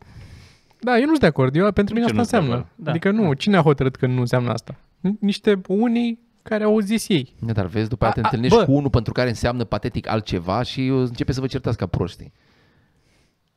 [0.82, 1.56] Da, eu nu sunt de acord.
[1.56, 2.54] Eu, pentru mine ce asta nu sunt de înseamnă.
[2.56, 2.84] acord?
[2.86, 2.90] Da.
[2.90, 4.76] Adică nu, cine a hotărât că nu înseamnă asta?
[5.20, 7.36] Niște unii care au zis ei.
[7.40, 8.64] Da, dar vezi, după aia te A, a, întâlnești bă.
[8.66, 12.32] cu unul pentru care înseamnă patetic altceva și începe să vă certați ca proști.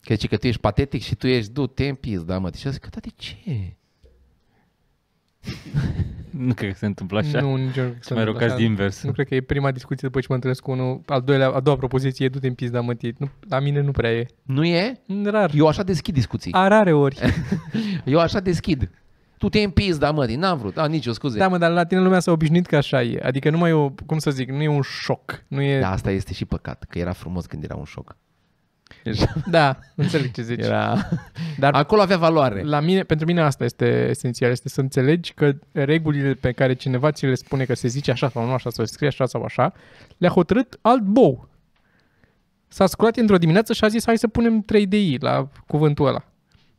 [0.01, 2.51] Că zice că tu ești patetic și tu ești, du-te în pis, da, mă.
[2.57, 3.77] Și eu zic, că, da, de ce?
[6.31, 7.41] Nu cred că se întâmplă așa.
[7.41, 7.95] Nu, nici eu.
[8.01, 9.03] Să mai rogați de invers.
[9.03, 11.01] Nu cred că e prima discuție după ce mă întâlnesc cu unul.
[11.07, 13.19] Al doilea, a doua propoziție e du-te în pizda mătit.
[13.19, 14.27] Nu, la mine nu prea e.
[14.43, 15.01] Nu e?
[15.25, 15.51] Rar.
[15.55, 16.53] Eu așa deschid discuții.
[16.53, 17.19] A rare ori.
[18.05, 18.91] Eu așa deschid.
[19.39, 20.79] Tu te împins, da, mă, n-am vrut.
[20.79, 21.39] A, nici o scuze.
[21.39, 23.21] da, mă, dar la tine lumea s-a obișnuit că așa e.
[23.23, 25.45] Adică nu mai e o, cum să zic, nu e un șoc.
[25.49, 25.81] Nu e...
[25.81, 28.17] Da, asta este și păcat, că era frumos când era un șoc.
[29.47, 30.65] Da, înțeleg ce zici.
[30.65, 31.09] Era...
[31.59, 32.63] Dar Acolo avea valoare.
[32.63, 37.11] la mine, pentru mine asta este esențial, este să înțelegi că regulile pe care cineva
[37.11, 39.43] ți le spune că se zice așa sau nu așa, sau se scrie așa sau
[39.43, 39.73] așa,
[40.19, 41.49] le-a hotărât alt bou.
[42.69, 46.25] S-a sculat într-o dimineață și a zis hai să punem 3 DI la cuvântul ăla.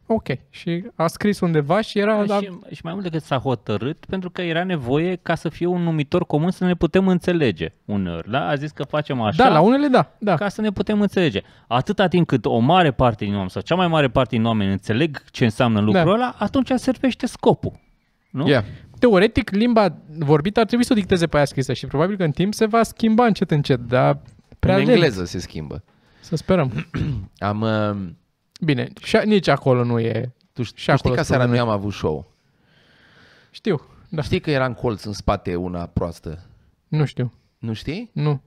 [0.06, 0.28] Ok.
[0.49, 2.26] Și a scris undeva și era...
[2.26, 5.66] Da, și, și mai mult decât s-a hotărât, pentru că era nevoie ca să fie
[5.66, 8.32] un numitor comun să ne putem înțelege uneori.
[8.32, 8.47] Da?
[8.47, 10.12] A zis că facem așa da, la unele da.
[10.20, 10.36] da.
[10.36, 11.41] ca să ne putem înțelege.
[11.68, 14.72] Atâta timp cât o mare parte din oameni sau cea mai mare parte din oameni
[14.72, 16.12] înțeleg ce înseamnă lucrul Da.
[16.12, 17.80] ăla, atunci servește scopul.
[18.30, 18.47] Nu?
[18.47, 18.64] Yeah.
[18.99, 22.32] Teoretic, limba vorbită ar trebui să o dicteze pe aia scrisă și probabil că în
[22.32, 24.20] timp se va schimba încet încet, dar
[24.60, 24.91] prea în lent.
[24.93, 25.84] engleză se schimbă.
[26.20, 26.72] Să sperăm.
[27.38, 27.62] Am...
[27.62, 28.10] Uh,
[28.62, 30.32] Bine, și nici acolo nu e.
[30.54, 32.32] tu, Și tu știi acolo că seara sunt noi am avut show.
[33.51, 34.22] Știu, da.
[34.22, 36.45] Știi că era în colț în spate una proastă.
[36.88, 37.34] Nu știu.
[37.58, 38.10] Nu știi?
[38.14, 38.41] Nu.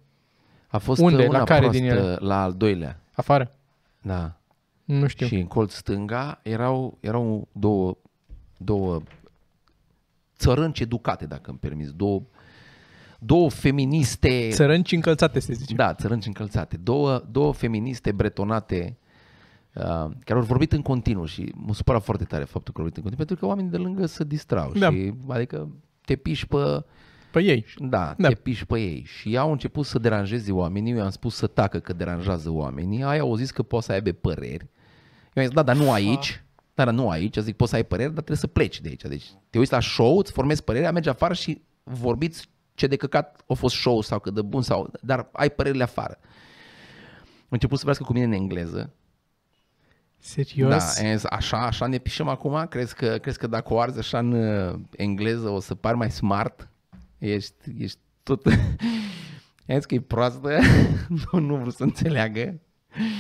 [0.68, 1.26] A fost Unde?
[1.26, 2.16] una La care proastă din ele?
[2.20, 3.00] la al doilea.
[3.12, 3.54] Afară?
[4.02, 4.36] Da.
[4.84, 5.26] Nu știu.
[5.26, 7.96] Și în colț stânga erau, erau două,
[8.57, 9.02] două
[10.36, 12.22] țărânci educate, dacă îmi permis, două,
[13.18, 14.48] două feministe...
[14.52, 15.74] Țărânci încălțate, se zice.
[15.74, 16.76] Da, țărânci încălțate.
[16.76, 19.05] Două, două feministe bretonate uh,
[20.24, 23.02] care au vorbit în continuu și mă supăra foarte tare faptul că au vorbit în
[23.02, 24.72] continuu, pentru că oamenii de lângă se distrau.
[24.78, 24.90] Da.
[24.90, 25.68] Și, adică
[26.04, 26.84] te piși pe...
[27.32, 27.66] Pe ei.
[27.78, 28.14] Da, Da.
[28.18, 29.04] da, te piși pe ei.
[29.06, 30.92] Și au început să deranjeze oamenii.
[30.92, 33.02] Eu i-am spus să tacă că deranjează oamenii.
[33.02, 34.66] Aia au zis că poți să aibă păreri.
[35.34, 36.44] Eu am zis, da, dar nu aici.
[36.74, 37.36] Da, dar nu aici.
[37.36, 39.02] Zic, poți să ai păreri, dar trebuie să pleci de aici.
[39.02, 43.44] Deci te uiți la show, îți formezi părerea, mergi afară și vorbiți ce de căcat
[43.48, 44.90] a fost show sau cât de bun sau...
[45.00, 46.18] Dar ai părerile afară.
[47.38, 48.92] Am început să vorbească cu mine în engleză.
[50.18, 50.68] Serios?
[50.68, 52.66] Da, am zis, așa, așa ne pișăm acum?
[52.70, 56.10] Crezi că, crezi că dacă o arzi așa în uh, engleză o să pari mai
[56.10, 56.68] smart?
[57.18, 58.46] Ești, ești tot...
[59.68, 60.48] Ai zis că e proastă,
[61.32, 62.60] nu, nu vreau să înțeleagă.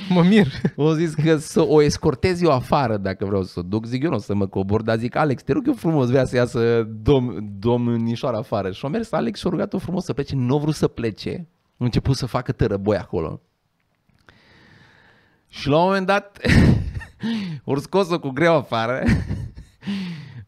[0.08, 0.46] Mă mir.
[0.76, 3.86] O zis că să o escortez eu afară dacă vreau să o duc.
[3.86, 6.24] Zic eu nu o să mă cobor, dar zic Alex, te rog eu frumos, vrea
[6.24, 8.70] să iasă dom, domnișoara afară.
[8.70, 11.46] Și a mers Alex și a rugat-o frumos să plece, nu a vrut să plece.
[11.78, 13.40] A început să facă tărăboi acolo.
[15.48, 16.38] Și la un moment dat
[17.64, 19.02] ori scos-o cu greu afară.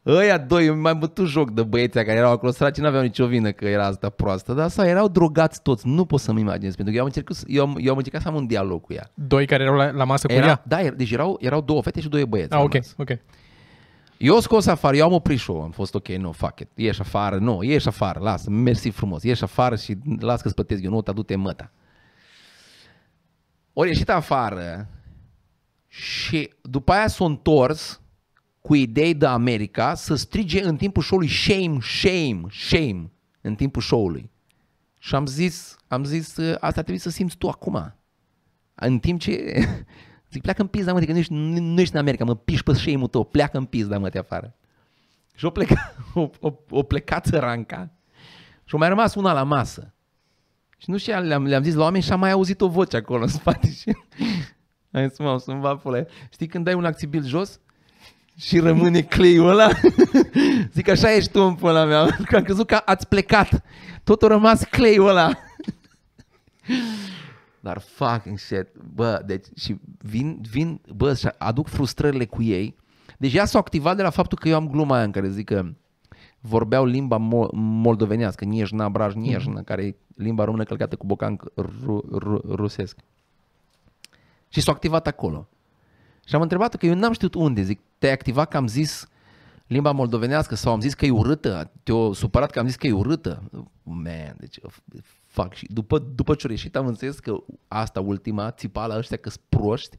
[0.07, 3.51] Ăia doi, eu mai bătut joc de băieții care erau acolo, săraci n-aveau nicio vină
[3.51, 6.99] că era asta proastă, dar sau erau drogați toți, nu pot să-mi imaginez, pentru că
[6.99, 9.11] eu am încercat, să- eu am, eu am încercat să am un dialog cu ea.
[9.15, 10.63] Doi care erau la, la masă cu Era, ea?
[10.67, 12.53] da, era, deci erau, erau două fete și doi băieți.
[12.53, 12.95] Ah, la ok, masă.
[12.97, 13.09] ok.
[14.17, 17.01] Eu o scos afară, eu am oprit show, am fost ok, nu, fuck it, ieși
[17.01, 21.03] afară, nu, ieși afară, lasă, mersi frumos, ieși afară și las că-ți plătesc eu, nu,
[21.03, 21.71] te du-te măta.
[23.73, 24.89] Ori ieșit afară
[25.89, 28.01] și după aia s-a întors
[28.61, 33.11] cu idei de America să strige în timpul show-ului shame, shame, shame
[33.41, 34.31] în timpul show-ului.
[34.99, 37.95] Și am zis, am zis, "Ă, asta trebuie să simți tu acum.
[38.75, 39.55] În timp ce
[40.31, 42.63] zic, pleacă în pizda, mă, că nu ești, nu, nu ești în America, mă, piși
[42.63, 44.57] pe shame-ul tău, pleacă în pizda, mă, te afară.
[45.35, 47.91] Și o plecat, o, o, o plecat țăranca
[48.65, 49.93] și a mai rămas una la masă.
[50.79, 53.23] Și nu știu, le-am, le-am zis la oameni și am mai auzit o voce acolo
[53.23, 53.97] în spate și
[54.91, 56.05] am zis, mă, să-mi va pula.
[56.33, 57.61] Știi când dai un acțibil jos
[58.37, 59.69] și rămâne cleiul ăla?
[60.75, 63.65] Zic, așa ești tu în pula mea, că am crezut că ați plecat.
[64.05, 65.31] Tot a rămas cleiul ăla.
[67.61, 72.77] Dar fucking shit, bă, deci și vin, vin, bă, și aduc frustrările cu ei.
[73.19, 75.45] Deci ea s-a activat de la faptul că eu am gluma aia în care zic
[75.47, 75.65] că
[76.41, 82.05] vorbeau limba mo- moldovenească, Niejna, Braj, Niejna, care e limba română călcată cu bocanc ru-
[82.19, 82.97] ru- rusesc.
[84.49, 85.49] Și s-a activat acolo.
[86.27, 89.09] Și am întrebat că eu n-am știut unde, zic, te-ai activat că am zis
[89.67, 92.93] limba moldovenească sau am zis că e urâtă, te-o supărat că am zis că e
[92.93, 93.51] urâtă.
[93.83, 94.59] Man, deci
[95.27, 97.37] fac și după, după ce a ieșit am înțeles că
[97.69, 99.99] asta ultima, țipa la ăștia că sunt proști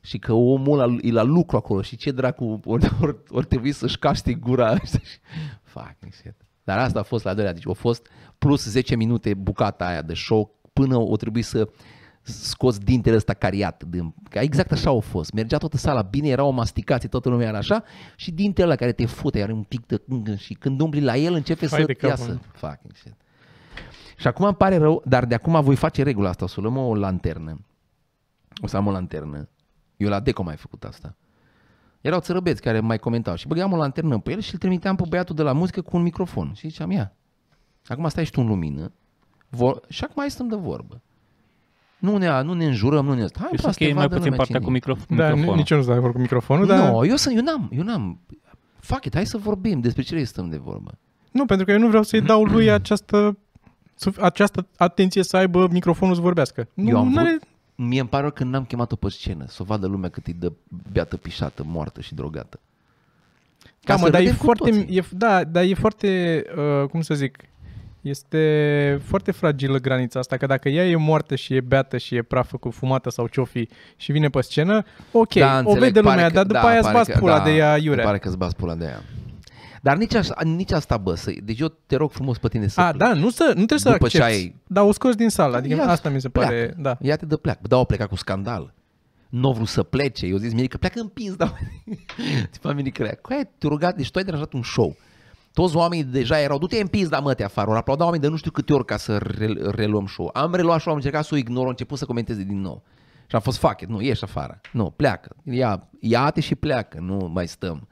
[0.00, 3.72] și că omul ăla e la lucru acolo și ce dracu ori, ori, ori trebui
[3.72, 5.18] să-și caște gura ăștia și
[5.72, 6.34] fucking shit.
[6.64, 8.06] Dar asta a fost la doilea, deci a fost
[8.38, 11.68] plus 10 minute bucata aia de show până o trebuie să
[12.24, 13.84] scoți dintele ăsta cariat.
[13.84, 15.32] Din, că exact așa a fost.
[15.32, 17.84] Mergea toată sala bine, era o masticație, toată lumea era așa
[18.16, 20.00] și dintele ăla care te fute, are un pic de
[20.36, 22.26] și când umbli la el începe Fai să de capul iasă.
[22.26, 22.40] meu.
[22.52, 23.14] Fucking shit.
[24.16, 26.76] Și acum îmi pare rău, dar de acum voi face regula asta, o să luăm
[26.76, 27.60] o lanternă.
[28.62, 29.48] O să am o lanternă.
[29.96, 31.16] Eu la Deco mai făcut asta.
[32.00, 35.02] Erau țărăbeți care mai comentau și băgam o lanternă pe el și îl trimiteam pe
[35.08, 36.52] băiatul de la muzică cu un microfon.
[36.54, 37.12] Și ziceam, ia,
[37.86, 38.92] acum stai și tu în lumină
[39.48, 39.80] vor...
[39.88, 41.02] și acum hai stăm de vorbă.
[42.04, 43.20] Nu ne, nu ne înjurăm, nu ne...
[43.20, 44.80] Hai, Eu frate, sunt că e să mai vadă puțin lumea partea cu cine e.
[44.80, 45.56] microf- Da, microfonul.
[45.56, 46.90] nici eu nu sunt de acord cu microfonul, dar...
[46.90, 48.18] Nu, eu, sunt, eu n-am, eu n-am.
[48.78, 50.98] Fuck it, hai să vorbim despre ce stăm de vorbă.
[51.30, 53.38] Nu, pentru că eu nu vreau să-i dau lui această,
[53.94, 56.68] suf- această atenție să aibă microfonul să vorbească.
[56.74, 57.42] Nu, Eu am n-are- vrut,
[57.88, 60.32] mie îmi pare rău că n-am chemat-o pe scenă, să o vadă lumea cât e
[60.38, 60.52] de
[60.92, 62.60] beată pișată, moartă și drogată.
[63.62, 64.96] Da, Ca mă, să dar e vedem cu foarte, toții.
[64.96, 66.42] e, da, dar e foarte,
[66.82, 67.36] uh, cum să zic,
[68.08, 72.22] este foarte fragilă granița asta, că dacă ea e moartă și e beată și e
[72.22, 76.00] prafă cu fumată sau ce fi și vine pe scenă, ok, Da, o înțeleg, vede
[76.00, 77.74] pare lumea, că- dar după da, aia îți pare bați că- pula da, de ea
[77.74, 78.04] îmi iurea.
[78.04, 79.02] Pare că îți bați pula de ea.
[79.82, 82.80] Dar nici, așa, nici asta, bă, să, deci eu te rog frumos pe tine să
[82.80, 85.28] A, da, nu, să, nu trebuie să După ce accepti, ai- dar o scoți din
[85.28, 86.74] sală, adică Ia, asta mi se pare, pleacă.
[86.78, 86.96] da.
[87.00, 87.60] Ia-te de pleacă.
[87.68, 88.74] Da, o pleca cu scandal.
[89.28, 90.26] Nu a vrut să plece.
[90.26, 91.52] Eu zis Mirica, pleacă în pins, da.
[92.50, 94.96] Tipa Mirica, cu aia te rugat, deci tu ai deranjat un show.
[95.54, 97.70] Toți oamenii deja erau, du-te în pins, da mă, te afară.
[97.70, 100.30] Au aplaudat oamenii de nu știu câte ori ca să re- reluăm show.
[100.32, 102.82] Am reluat show, am încercat să o ignor, am început să comenteze din nou.
[103.26, 104.60] Și am fost, fuck it, nu, ieși afară.
[104.72, 105.36] Nu, pleacă.
[105.44, 107.88] Ia, ia-te și pleacă, nu mai stăm.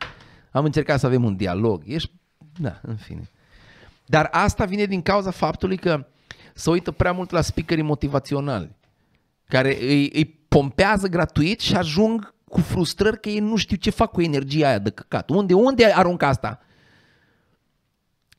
[0.50, 1.82] Am încercat să avem un dialog.
[1.86, 2.12] Ești,
[2.58, 3.30] da, în fine.
[4.06, 6.06] Dar asta vine din cauza faptului că
[6.54, 8.76] se uită prea mult la speakerii motivaționali,
[9.48, 14.10] care îi, îi pompează gratuit și ajung cu frustrări că ei nu știu ce fac
[14.10, 15.30] cu energia aia de căcat.
[15.30, 16.60] Unde, unde arunc asta?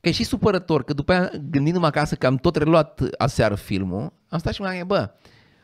[0.04, 4.12] Că e și supărător, că după aia, gândindu-mă acasă că am tot reluat aseară filmul,
[4.28, 5.10] am stat și m-am gândit, bă,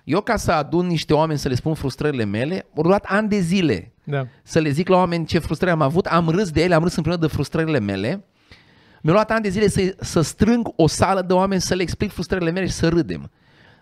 [0.04, 3.38] eu ca să adun niște oameni să le spun frustrările mele, au luat ani de
[3.40, 4.26] zile da.
[4.42, 6.94] să le zic la oameni ce frustrări am avut, am râs de ele, am râs
[6.96, 8.24] împreună de frustrările mele.
[9.02, 12.12] Mi-a luat ani de zile să, să strâng o sală de oameni să le explic
[12.12, 13.30] frustrările mele și să râdem.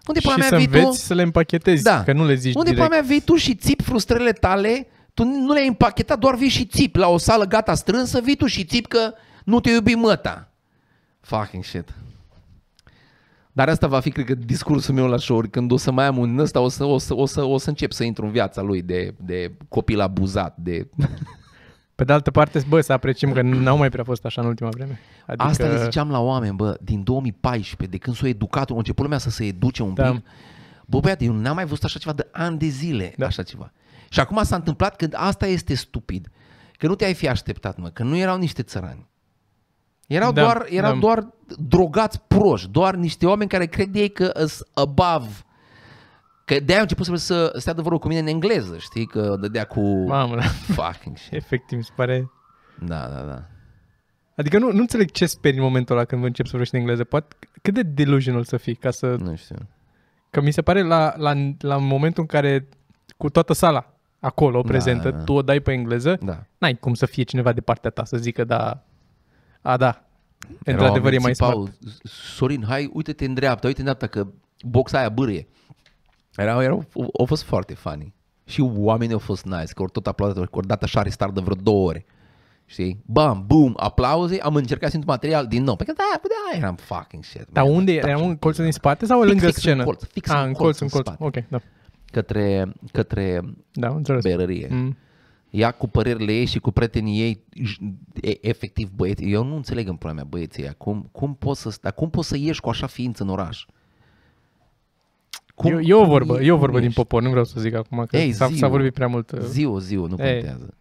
[0.07, 0.93] Unde Și pula mea să vii înveți tu?
[0.93, 2.03] să le împachetezi, Da.
[2.03, 2.87] că nu le zici Unde direct.
[2.89, 4.87] pula mea vii tu și țipi frustrările tale?
[5.15, 8.47] Tu nu le-ai împachetat, doar vii și țipi la o sală gata strânsă, vii tu
[8.47, 9.13] și țipi că
[9.45, 10.48] nu te iubi măta.
[11.21, 11.95] Fucking shit.
[13.53, 16.19] Dar asta va fi, cred că, discursul meu la show când o să mai am
[16.19, 18.63] un ăsta, o să, o să, o să, o să încep să intru în viața
[18.63, 20.89] lui de, de copil abuzat, de...
[21.95, 24.69] Pe de altă parte, bă, să apreciem că n-au mai prea fost așa în ultima
[24.69, 24.99] vreme.
[25.27, 29.03] Adică, Asta le ziceam la oameni, bă, din 2014, de când s-a educat, a început
[29.03, 30.11] lumea să se educe un Da.
[30.11, 30.25] pic.
[30.87, 33.27] Bă, băiat, eu n-am mai văzut așa ceva de ani de zile, Da.
[33.27, 33.73] așa ceva.
[34.09, 36.29] Și acum s-a întâmplat că asta este stupid.
[36.77, 39.08] Că nu te-ai fi așteptat, mă, că nu erau niște țărani.
[40.09, 40.99] Erau, Da, doar, erau da.
[40.99, 41.27] doar
[41.59, 45.29] drogați proști, doar niște oameni care cred ei că sunt above
[46.45, 49.07] Că de-aia a început să, să stea de vorbă cu mine în engleză, știi?
[49.07, 50.43] Că dădea cu Mamă, da.
[50.75, 51.33] fucking shit.
[51.33, 52.31] efectiv, mi se pare...
[52.87, 53.43] Da, da, da.
[54.37, 57.05] Adică nu, nu înțeleg ce speri în momentul ăla când încep să vorbești în engleză.
[57.05, 59.07] Poate, cât de delusional să fii ca să...
[59.19, 59.57] Nu știu.
[60.31, 62.69] Că mi se pare la, la, la momentul în care
[63.17, 65.25] cu toată sala acolo prezentă, da, da.
[65.25, 66.43] tu o dai pe engleză, Da.
[66.59, 68.83] n-ai cum să fie cineva de partea ta să zică da,
[69.61, 70.03] a da,
[70.65, 71.77] Erau într-adevăr e oameni mai țipau, smart.
[72.05, 74.27] Sorin, hai, uite-te în dreapta, uite în dreapta că
[74.61, 75.47] boxa aia bârâie.
[76.37, 76.85] Erau, erau,
[77.19, 78.15] au fost foarte funny.
[78.45, 81.41] Și oamenii au fost nice, că ori tot aplaudat, ori ori dat așa restart de
[81.41, 82.07] vreo două ore.
[82.65, 83.03] Știi?
[83.07, 85.77] Bam, boom, aplauze, am încercat să intru material din nou.
[85.77, 86.21] Pentru că da,
[86.53, 87.47] da, eram fucking shit.
[87.53, 87.73] Dar man.
[87.75, 88.19] unde era?
[88.19, 89.85] un colț din spate sau Fix, lângă fix în scenă?
[89.85, 91.17] colț, fix ah, în în colț, colț, în în colț.
[91.17, 91.39] spate.
[91.39, 91.61] Ok, da.
[92.13, 93.41] Către, către
[93.73, 94.23] Da, am înțeles.
[94.23, 94.69] berărie.
[94.71, 94.97] Mm.
[95.51, 99.89] Ea cu părerile ei și cu prietenii ei, j- e, efectiv băieți, eu nu înțeleg
[99.89, 102.69] în pula mea băieții ăia, cum, cum, poți să, dar cum poți să ieși cu
[102.69, 103.65] așa ființă în oraș?
[105.65, 107.01] e, e o vorbă, e- e o cum vorbă din ești?
[107.01, 108.57] popor, nu vreau să zic acum că Ei, s-a, ziu.
[108.57, 109.31] s-a vorbit prea mult.
[109.31, 110.33] uh, Ziua, ziua, nu Ei.
[110.33, 110.75] contează.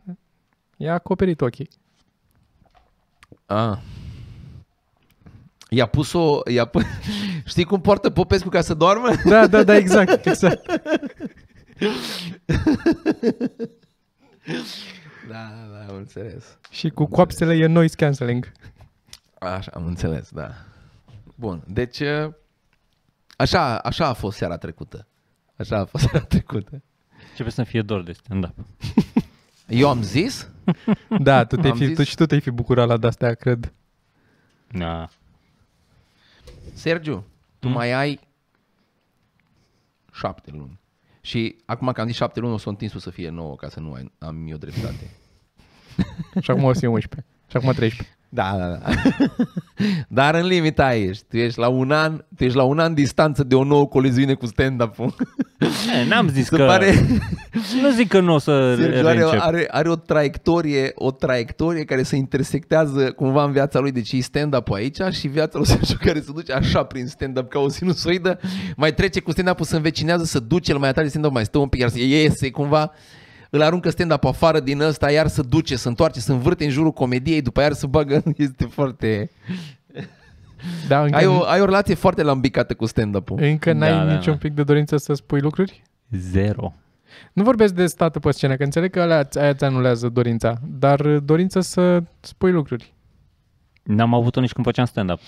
[0.78, 1.70] I-a acoperit ochii.
[3.45, 3.78] Ah.
[5.70, 6.82] I-a pus-o, i-a pu-
[7.45, 9.07] știi cum poartă Popescu ca să doarmă?
[9.26, 10.65] Da, da, da, exact, exact.
[15.30, 16.58] Da, da, am înțeles.
[16.72, 18.52] Și cu coapsele e noise cancelling.
[19.39, 20.52] Așa, am înțeles, da.
[21.36, 22.34] Bun, deci uh,
[23.38, 25.08] așa, așa a fost seara trecută.
[25.58, 26.82] Așa a fost seara trecută.
[27.30, 28.56] Începe să fie dor de stand-up.
[29.68, 30.50] Eu am zis?
[31.20, 33.74] Da, tu, te-ai Am fi, zis- tu și tu te-ai fi bucurat la de-astea, cred.
[34.72, 35.08] Da.
[36.74, 37.26] Sergiu,
[37.60, 37.74] tu Mm.
[37.74, 38.20] mai ai
[40.14, 40.80] șapte luni.
[41.28, 43.55] Și acum că am zis șapte luni, o să o întins tu să fie nouă,
[43.55, 45.09] ca să nu ai, am eu dreptate.
[46.43, 47.30] Și acum o să fie 11.
[47.47, 48.16] Și acum 13.
[48.30, 48.93] Da, da, da.
[50.07, 51.23] Dar în limita ești.
[51.30, 54.34] Tu ești la un an, tu ești la un an distanță de o nouă coleziune
[54.34, 55.15] cu stand-up-ul.
[56.01, 56.65] E, n-am zis Se că...
[56.65, 56.93] pare,
[57.82, 59.39] Nu zic că nu o să Sergiu are, reîncep.
[59.41, 63.91] are, are o traiectorie, o traiectorie care se intersectează cumva în viața lui.
[63.91, 67.59] Deci e stand-up aici și viața lui Sergiu care se duce așa prin stand-up ca
[67.59, 68.39] o sinusoidă,
[68.75, 71.57] mai trece cu stand-up-ul, se învecinează, să duce el mai tare de stand-up, mai stă
[71.57, 72.91] un pic, iar se iese cumva
[73.50, 76.91] îl aruncă stand-up afară din ăsta, iar să duce, să întoarce, să învârte în jurul
[76.91, 79.30] comediei, după aia să bagă, este foarte...
[80.88, 83.41] Da, încă, Ai o, ai o relație foarte lambicată cu stand-up-ul.
[83.41, 84.39] încă n-ai Da, da, niciun da.
[84.39, 85.82] pic de dorință să spui lucruri?
[86.12, 86.74] Zero.
[87.34, 91.02] Nu vorbesc de stată pe scenă, că înțeleg că alea, aia ți anulează dorința, dar
[91.18, 92.93] dorința să spui lucruri.
[93.84, 95.20] N-am avut-o nici când făceam stand-up.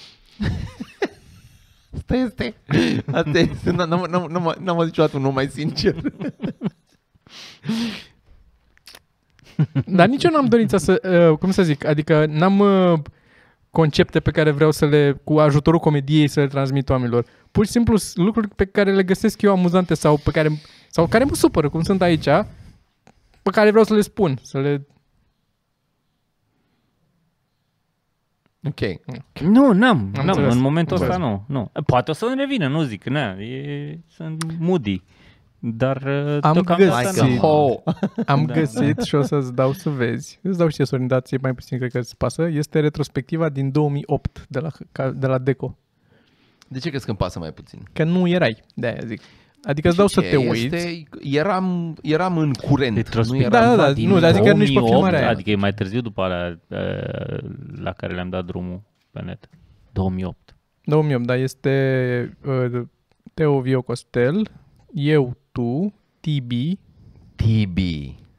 [1.98, 2.54] Asta este.
[3.12, 3.72] Asta este.
[3.72, 5.96] N-am, n-am, n-am, n-am, n-am auzit niciodată un om mai sincer.
[9.86, 13.00] Dar nici eu n-am dorința să, uh, cum să zic, adică n-am uh,
[13.70, 17.26] concepte pe care vreau să le, cu ajutorul comediei să le transmit oamenilor.
[17.52, 20.50] Pur și simplu sunt lucruri pe care le găsesc eu amuzante sau pe care,
[20.90, 22.28] sau care mă supără, cum sunt aici,
[23.42, 24.88] pe care vreau să le spun, să le...
[28.64, 28.80] Ok.
[29.42, 29.98] Nu, n-am.
[29.98, 30.28] Am n-am.
[30.28, 30.54] înțeles.
[30.54, 31.72] În momentul Am ăsta nu, nu.
[31.86, 33.06] Poate o să îmi revină, nu zic.
[33.06, 35.04] Na, e, sunt moody.
[35.60, 37.22] Dar uh, Am deocamdată găsit.
[37.34, 37.38] nu.
[37.38, 37.84] ho.
[38.26, 40.40] Am Da, găsit și o să-ți dau să vezi.
[40.42, 42.48] Îți dau și ție, Sorin, dar ție mai puțin cred că îți pasă.
[42.48, 45.78] Este retrospectiva din 2008 de la, ca- de la Deco.
[46.68, 47.80] De ce crezi că îmi pasă mai puțin?
[47.94, 49.22] Că nu erai, de-aia zic.
[49.64, 50.76] Adică îți dau să Ce te uiți.
[50.76, 52.92] Este, eram, eram în curent.
[52.96, 53.46] Nu Retrospectiv.
[53.54, 55.30] eram Da, da, da, din nu, dar zic că nu-i pe 2008, filmarea aia.
[55.30, 57.40] Adică e mai târziu după alea uh,
[57.82, 58.82] la care le-am dat drumul
[59.12, 59.50] pe net.
[59.92, 60.56] 2008.
[60.84, 62.82] 2008, dar este uh,
[63.34, 64.50] Teo Vio Costel,
[64.94, 66.52] eu, tu, TB,
[67.36, 67.78] TB.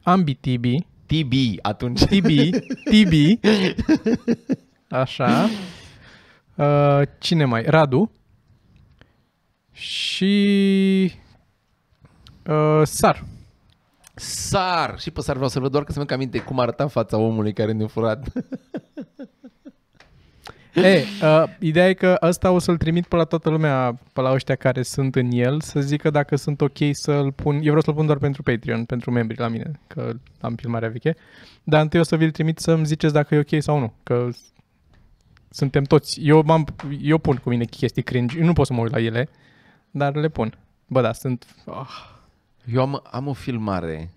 [0.03, 0.65] ambii TB,
[1.07, 2.05] TB atunci.
[2.05, 2.29] TB,
[2.91, 3.15] TB,
[4.89, 5.49] așa,
[6.55, 7.63] uh, cine mai?
[7.63, 8.11] Radu
[9.71, 11.13] și
[12.47, 13.25] uh, Sar.
[14.15, 14.99] Sar.
[14.99, 17.73] Și pe Sar vreau să-l văd doar că să-mi aminte cum arăta fața omului care
[17.73, 18.33] ne-a furat.
[20.75, 24.33] E, uh, ideea e că ăsta o să-l trimit pe la toată lumea, pe la
[24.33, 27.55] ăștia care sunt în el, să zică dacă sunt ok să-l pun.
[27.55, 31.17] Eu vreau să-l pun doar pentru Patreon, pentru membri la mine, că am filmarea veche.
[31.63, 34.29] Dar întâi o să vi-l trimit să-mi ziceți dacă e ok sau nu, că
[35.51, 36.21] suntem toți.
[36.23, 36.65] Eu, m-am,
[37.01, 39.29] eu pun cu mine chestii cringe, eu nu pot să mă uit la ele,
[39.91, 40.59] dar le pun.
[40.87, 41.47] Bă, da, sunt...
[41.65, 42.19] Oh,
[42.73, 44.11] Eu am, am o filmare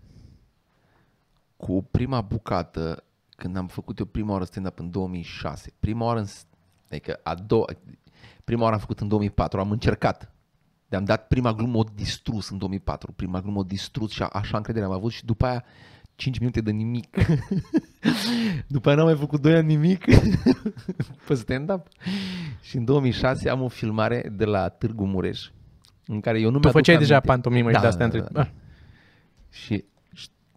[1.58, 3.04] cu prima bucată
[3.44, 5.74] când am făcut eu prima oară stand-up în 2006.
[5.80, 6.26] Prima oară, în,
[6.90, 7.66] adică a doua,
[8.44, 10.32] prima oară am făcut în 2004, am încercat.
[10.88, 14.58] De-am dat prima glumă o distrus în 2004, prima glumă o distrus și a- așa
[14.58, 15.64] încredere am avut și după aia
[16.16, 17.18] 5 minute de nimic.
[18.68, 20.06] după aia n-am mai făcut 2 ani nimic
[21.28, 21.88] pe stand-up.
[22.62, 25.50] Și în 2006 am o filmare de la Târgu Mureș
[26.08, 27.32] în care eu nu Tu mi-aduc făceai deja aminte.
[27.32, 28.32] pantomimă și Da, de astea da, între...
[28.32, 28.48] da, da.
[28.50, 28.54] Ah,
[29.50, 29.84] Și și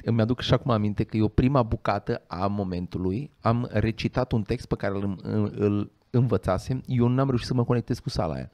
[0.09, 4.67] îmi aduc și acum aminte că eu prima bucată a momentului am recitat un text
[4.67, 8.51] pe care îl, îl, îl învățasem, eu n-am reușit să mă conectez cu sala aia.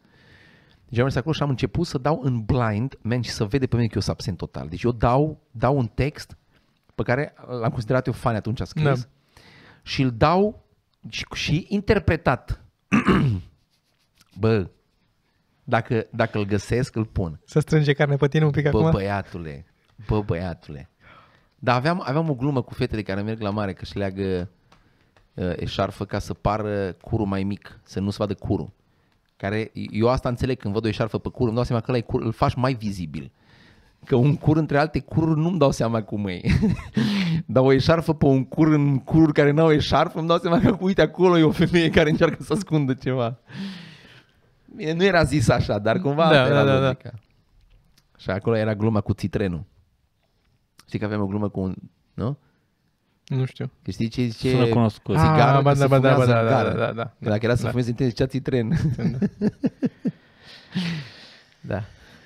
[0.88, 3.66] Deci am mers acolo și am început să dau în blind, man, și să vede
[3.66, 4.68] pe mine că eu sunt absent total.
[4.68, 6.36] Deci eu dau, dau un text
[6.94, 8.94] pe care l-am considerat eu fan atunci a scris Da.
[9.82, 10.64] și îl dau
[11.08, 12.64] și, și interpretat.
[14.40, 14.68] Bă,
[15.64, 17.40] dacă, dacă îl găsesc, îl pun.
[17.44, 18.90] Să strânge carne pe tine un pic Bă, acum?
[18.90, 19.66] băiatule,
[20.08, 20.90] bă, băiatule.
[21.64, 24.48] Dar aveam, aveam o glumă cu fetele care merg la mare, că își leagă
[25.34, 28.70] uh, eșarfă ca să pară curul mai mic, să nu se vadă curul.
[29.36, 31.98] Care, eu asta înțeleg când văd o eșarfă pe cur, îmi dau seama că ăla
[31.98, 33.30] e cur, îl faci mai vizibil.
[34.04, 36.40] Că un cur între alte cururi nu-mi dau seama cum e.
[37.46, 40.76] Dar o eșarfă pe un cur în cururi care n-au eșarfă, îmi dau seama că
[40.80, 43.38] uite acolo e o femeie care încearcă să ascundă ceva.
[44.76, 46.86] Bine, nu era zis așa, dar cumva Da, asta era da, da, da.
[46.86, 47.12] logica.
[48.18, 49.64] Și acolo era gluma cu țitrenul.
[50.92, 51.74] Știi că aveam o glumă cu un...
[52.14, 52.36] Nu?
[53.26, 53.70] Nu știu.
[53.82, 54.50] Că știi ce zice?
[54.50, 55.16] Sună cunoscut.
[55.16, 56.78] Țigară, Ah, ba că da, se ba da, ba fumează da, în da, gară.
[56.78, 57.02] da, da, da.
[57.22, 57.68] Că dacă era să Da.
[57.70, 58.78] fumezi, întâi zicea țitren.
[61.60, 61.82] da.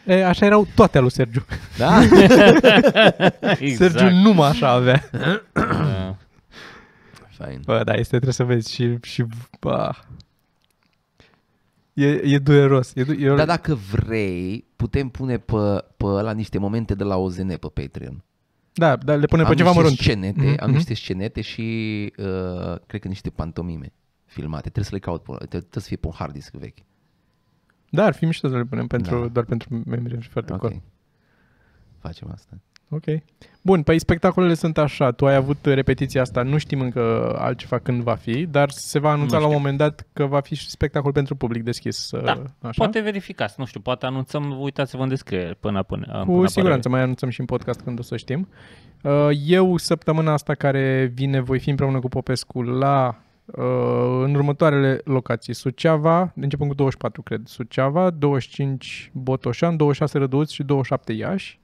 [0.07, 1.45] E, așa erau toate ale lui Sergiu.
[1.79, 2.03] Da?
[3.59, 3.93] exact.
[3.93, 5.09] Sergiu numai așa avea.
[5.13, 6.17] Da.
[7.29, 7.61] Fain.
[7.65, 9.25] Bă, da, este, trebuie să vezi și, și
[9.61, 9.91] bă.
[11.93, 12.93] E, e dureros.
[12.95, 17.17] E, du- e, Dar dacă vrei, putem pune pe, pe la niște momente de la
[17.17, 18.25] OZN pe Patreon.
[18.79, 19.99] Da, da, le punem am pe ceva niște mărunt.
[20.01, 20.77] scenete, Mhm, am mhm.
[20.77, 21.63] niște scenete și
[22.19, 23.93] uh, cred că niște pantomime
[24.25, 24.61] filmate.
[24.71, 26.79] Trebuie să le caut, pe, trebuie să fie pe un hard disk vechi.
[27.91, 29.27] Da, ar fi mișto să le punem pentru, Da.
[29.29, 30.59] doar pentru membrii și foarte Ok.
[30.61, 30.83] cool.
[31.99, 32.59] Facem asta.
[32.89, 33.05] Ok.
[33.63, 35.11] Bun, păi spectacolele sunt așa.
[35.11, 39.11] Tu ai avut repetiția asta, nu știm încă altceva când va fi, dar se va
[39.11, 39.63] anunța Nu la un știu.
[39.63, 42.11] moment dat că va fi și spectacol pentru public deschis.
[42.25, 42.73] Da, așa?
[42.77, 46.07] Poate verificați, nu știu, poate anunțăm, uitați-vă în descriere până până.
[46.07, 46.47] până Cu apare.
[46.49, 48.49] siguranță mai anunțăm și în podcast când o să știm.
[49.03, 53.15] Uh, Eu, săptămâna asta care vine, voi fi împreună cu Popescu la
[53.45, 53.65] uh,
[54.23, 55.55] în următoarele locații.
[55.55, 57.41] Suceava, începem cu 24, cred.
[57.47, 61.59] Suceava, 25 Botoșan, 26 Răduț și 27 Iași.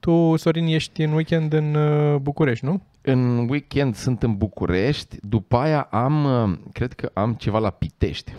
[0.00, 2.82] Tu, Sorin, ești în weekend în uh, București, nu?
[3.00, 8.32] În weekend sunt în București, după aia am, uh, cred că am ceva la Pitești.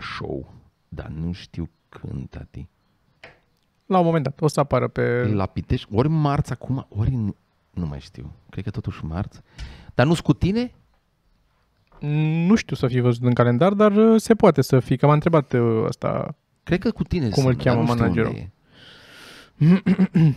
[0.00, 0.52] Show,
[0.88, 2.68] dar nu știu când, tati.
[3.86, 4.40] La un moment dat.
[4.40, 5.24] O să apară pe...
[5.34, 7.34] La Pitești, ori marți acum, ori nu,
[7.70, 8.32] nu mai știu.
[8.50, 9.40] Cred că totuși marți.
[9.94, 10.72] Dar nu cu tine?
[12.46, 14.96] Nu știu să fi văzut în calendar, dar uh, se poate să fie.
[14.96, 16.36] Că m-a întrebat uh, asta.
[16.62, 18.50] Cred că cu tine Cum îl sunt, dar cheamă nu știu managerul?
[19.60, 19.82] Unde
[20.12, 20.34] e.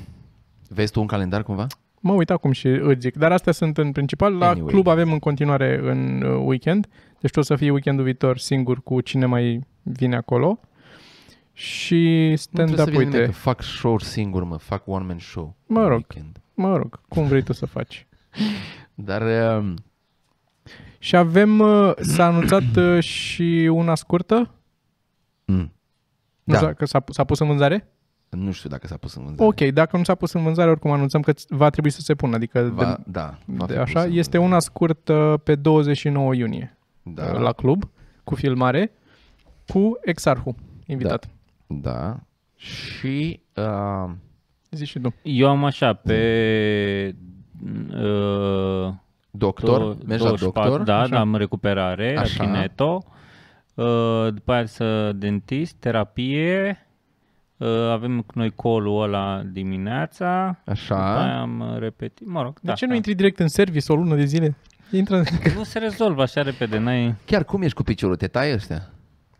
[0.69, 1.67] Vezi tu un calendar cumva?
[1.99, 3.15] Mă uit acum și îți zic.
[3.15, 4.37] Dar astea sunt în principal.
[4.37, 4.71] La Anyway.
[4.73, 6.87] club avem în continuare în uh, weekend.
[7.19, 10.59] Deci tu o să fii weekendul viitor singur cu cine mai vine acolo.
[11.53, 13.09] Și Nu stand-up, trebuie să vii uite.
[13.11, 15.55] nimeni, că fac show singur, mă, fac one man show.
[15.65, 16.05] Mă în rog.
[16.09, 16.37] Weekend.
[16.53, 18.07] Mă rog, cum vrei tu să faci.
[18.93, 19.21] Dar
[19.61, 19.73] uh,
[20.99, 24.51] Și avem, uh, s-a anunțat uh, și una scurtă.
[25.45, 25.71] mm,
[26.43, 26.59] Nu Da.
[26.59, 27.87] s-a, că s-a, s-a pus în vânzare?
[28.35, 29.47] Nu știu dacă s-a pus în vânzare.
[29.49, 32.15] Ok, dacă nu s-a pus în vânzare, oricum anunțăm că ți- va trebui să se
[32.15, 32.35] pună.
[32.35, 34.43] Adică Va, de, da, va de fi așa, pus în este vânzare.
[34.53, 37.83] una scurtă pe 29 iunie da, la club,
[38.23, 38.91] cu filmare,
[39.67, 40.55] cu Exarhu,
[40.85, 41.27] invitat.
[41.67, 42.17] Da.
[42.55, 44.11] Și uh,
[44.71, 45.13] Zici și tu.
[45.21, 47.15] Eu am așa, pe...
[47.93, 48.93] Uh,
[49.31, 50.85] doctor, două- mergi la 24, doctor?
[50.85, 51.07] Da, Așa.
[51.09, 52.43] da, am recuperare, Așa.
[52.43, 53.03] la kineto.
[53.73, 56.84] Uh, după aia să dentist, terapie.
[57.57, 60.57] Uh, avem noi colul ăla dimineața.
[60.57, 61.23] După Așa.
[61.23, 62.27] aia am repetit.
[62.27, 62.95] Mă rog, De da, ce nu da.
[62.95, 64.55] intri direct în service o lună de zile?
[64.91, 65.23] Intră...
[65.57, 67.15] Nu se rezolvă așa repede, n-ai...
[67.25, 68.15] Chiar cum ești cu piciorul?
[68.15, 68.89] Te tai ăștia?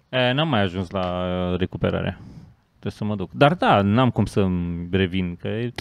[0.10, 2.18] E, n-am mai ajuns la uh, recuperare.
[2.70, 3.32] Trebuie să mă duc.
[3.32, 5.72] Dar da, n-am cum să-mi revin, că e...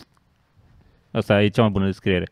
[1.10, 2.26] Asta e cea mai bună descriere.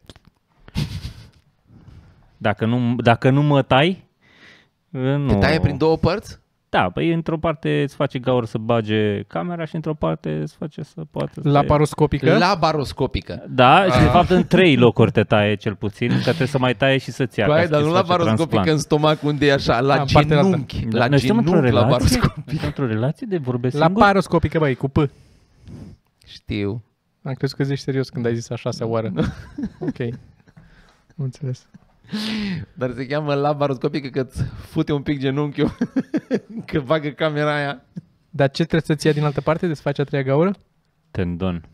[2.36, 4.04] Dacă nu, dacă nu mă tai,
[4.90, 5.26] uh, nu...
[5.26, 6.40] Te taie prin două părți?
[6.72, 10.82] Da, păi într-o parte îți face gaură să bage camera și într-o parte îți face
[10.82, 11.48] să poată să...
[11.48, 12.38] Laparoscopică?
[12.38, 13.44] Laparoscopică.
[13.48, 16.74] Da, și de fapt în trei locuri te taie cel puțin, că trebuie să mai
[16.74, 17.46] taie și să-ți ia.
[17.46, 18.76] ca Păi, să dar ți nu se face laparoscopică transplant.
[18.76, 20.48] în stomac unde e așa, la Da, în partea altă.
[20.50, 20.84] genunchi.
[20.86, 21.92] Da, La noi suntem într-o genunchi relație?
[21.92, 22.42] laparoscopică.
[22.50, 23.98] Suntem într-o relație de vorbesc singur?
[24.00, 25.10] Laparoscopică, băi, cu P.
[26.26, 26.82] Știu.
[27.22, 29.12] Am crezut că zici serios când ai zis a șasea oară.
[29.88, 30.00] ok.
[30.00, 31.66] Am înțeles.
[32.74, 35.76] Dar se cheamă laparoscopică că îți fute un pic genunchiul
[36.66, 37.82] că bagă camera aia.
[38.30, 40.54] Dar ce trebuie să-ți ia din altă parte de să faci a treia gaură?
[41.10, 41.64] Tendon.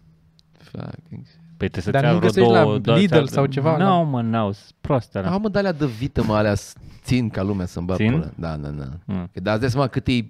[0.59, 1.41] Fucking shit.
[1.57, 3.47] Păi trebuie să Dar ți ia nu vreo găsești la două, două Lidl ți-ar- sau
[3.47, 6.55] ceva, Nu, la- mă, n-au, sunt proastă Ah, mă, de alea de vită, mă, alea
[6.55, 8.11] s- țin ca lumea să-mi bag Țin?
[8.11, 8.31] pula.
[8.37, 8.85] Da, da, da.
[9.05, 9.29] Mm.
[9.33, 10.25] Că dați de seama cât e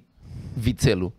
[0.59, 1.13] vițelul.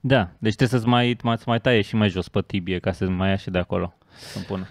[0.00, 2.92] Da, deci trebuie să-ți mai, mai, să mai taie și mai jos pe tibie ca
[2.92, 4.66] să mai ia și de acolo să pună.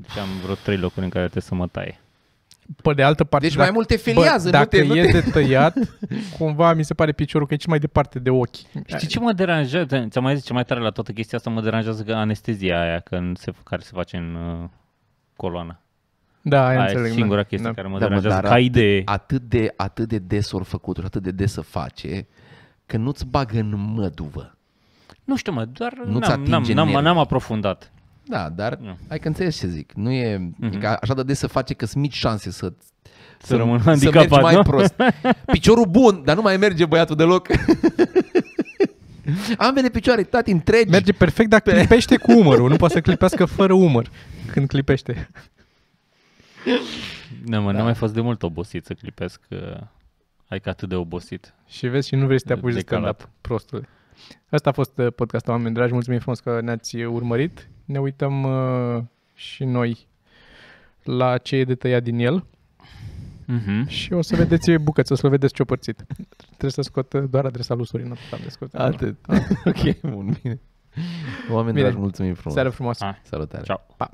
[0.00, 2.00] Deci am vreo trei locuri în care trebuie să mă taie.
[2.82, 5.10] Pe de altă parte, Deci mai mult te feliază, nu dacă te- nu e te-
[5.20, 5.74] de tăiat,
[6.38, 8.54] cumva mi se pare piciorul că e cel mai departe de ochi.
[8.86, 10.06] Știi ce mă deranjează?
[10.08, 12.98] Ți-am mai zis ce mai tare la toată chestia asta mă deranjează că anestezia aia
[12.98, 14.68] când se, care se face în uh,
[15.36, 15.80] coloană.
[16.42, 17.10] Da, aia Aia înțeleg.
[17.10, 17.46] e singura da.
[17.46, 17.74] chestie da.
[17.74, 19.02] care mă Da, mă, deranjează dar ca idee.
[19.04, 22.26] Atât de, atât de des ori făcut, atât de des să face,
[22.86, 24.56] că nu-ți bagă în măduvă.
[25.24, 27.02] Nu știu mă, doar Nu-ți n-am, n-am, atinge n-am, nervii.
[27.04, 27.92] n-am aprofundat.
[28.28, 28.96] Da, dar Nu.
[29.08, 29.92] hai că înțelegi ce zic.
[29.92, 30.74] Nu e, Mhm.
[30.76, 32.72] e ca așa de des să face că sunt mici șanse să
[33.42, 34.62] Să rămân să handicapat, mergi mai nu?
[34.62, 34.94] prost.
[35.52, 37.48] Piciorul bun, dar nu mai merge băiatul deloc.
[39.58, 40.90] Ambele picioare, tati, întregi.
[40.90, 42.68] Merge perfect, dar clipește cu umărul.
[42.68, 44.10] Nu poate să clipească fără umăr
[44.52, 45.28] când clipește.
[47.44, 47.76] Nu, mă, Da.
[47.76, 49.40] n-am mai fost de mult obosit să clipesc.
[49.48, 49.58] Uh,
[50.48, 51.54] hai că atât de obosit.
[51.68, 53.02] Și vezi și nu vrei să te apuci de Decalat.
[53.14, 53.88] stand-up, prostule.
[54.50, 55.92] Asta a fost uh, podcastul, oameni dragi.
[55.92, 57.68] Mulțumim frumos că ne-ați urmărit.
[57.84, 59.02] Ne uităm uh,
[59.34, 60.06] și noi
[61.02, 62.44] la ce e de tăiat din el
[63.52, 63.86] Mm-hmm.
[63.86, 66.04] și o să vedeți bucăți, o să-l vedeți ciopărțit.
[66.46, 68.70] Trebuie să scot uh, doar adresa lui Sorin, atât am de scos.
[68.70, 68.94] de acolo.
[68.94, 69.16] Atât.
[69.70, 70.60] ok, bun, bine.
[71.50, 71.86] Oameni Bine.
[71.86, 72.54] dragi, mulțumim frumos.
[72.54, 73.04] Seară frumoasă!
[73.04, 73.14] Ah.
[73.22, 73.62] Salutare.
[73.64, 73.80] Ciao.
[73.96, 74.10] Pa!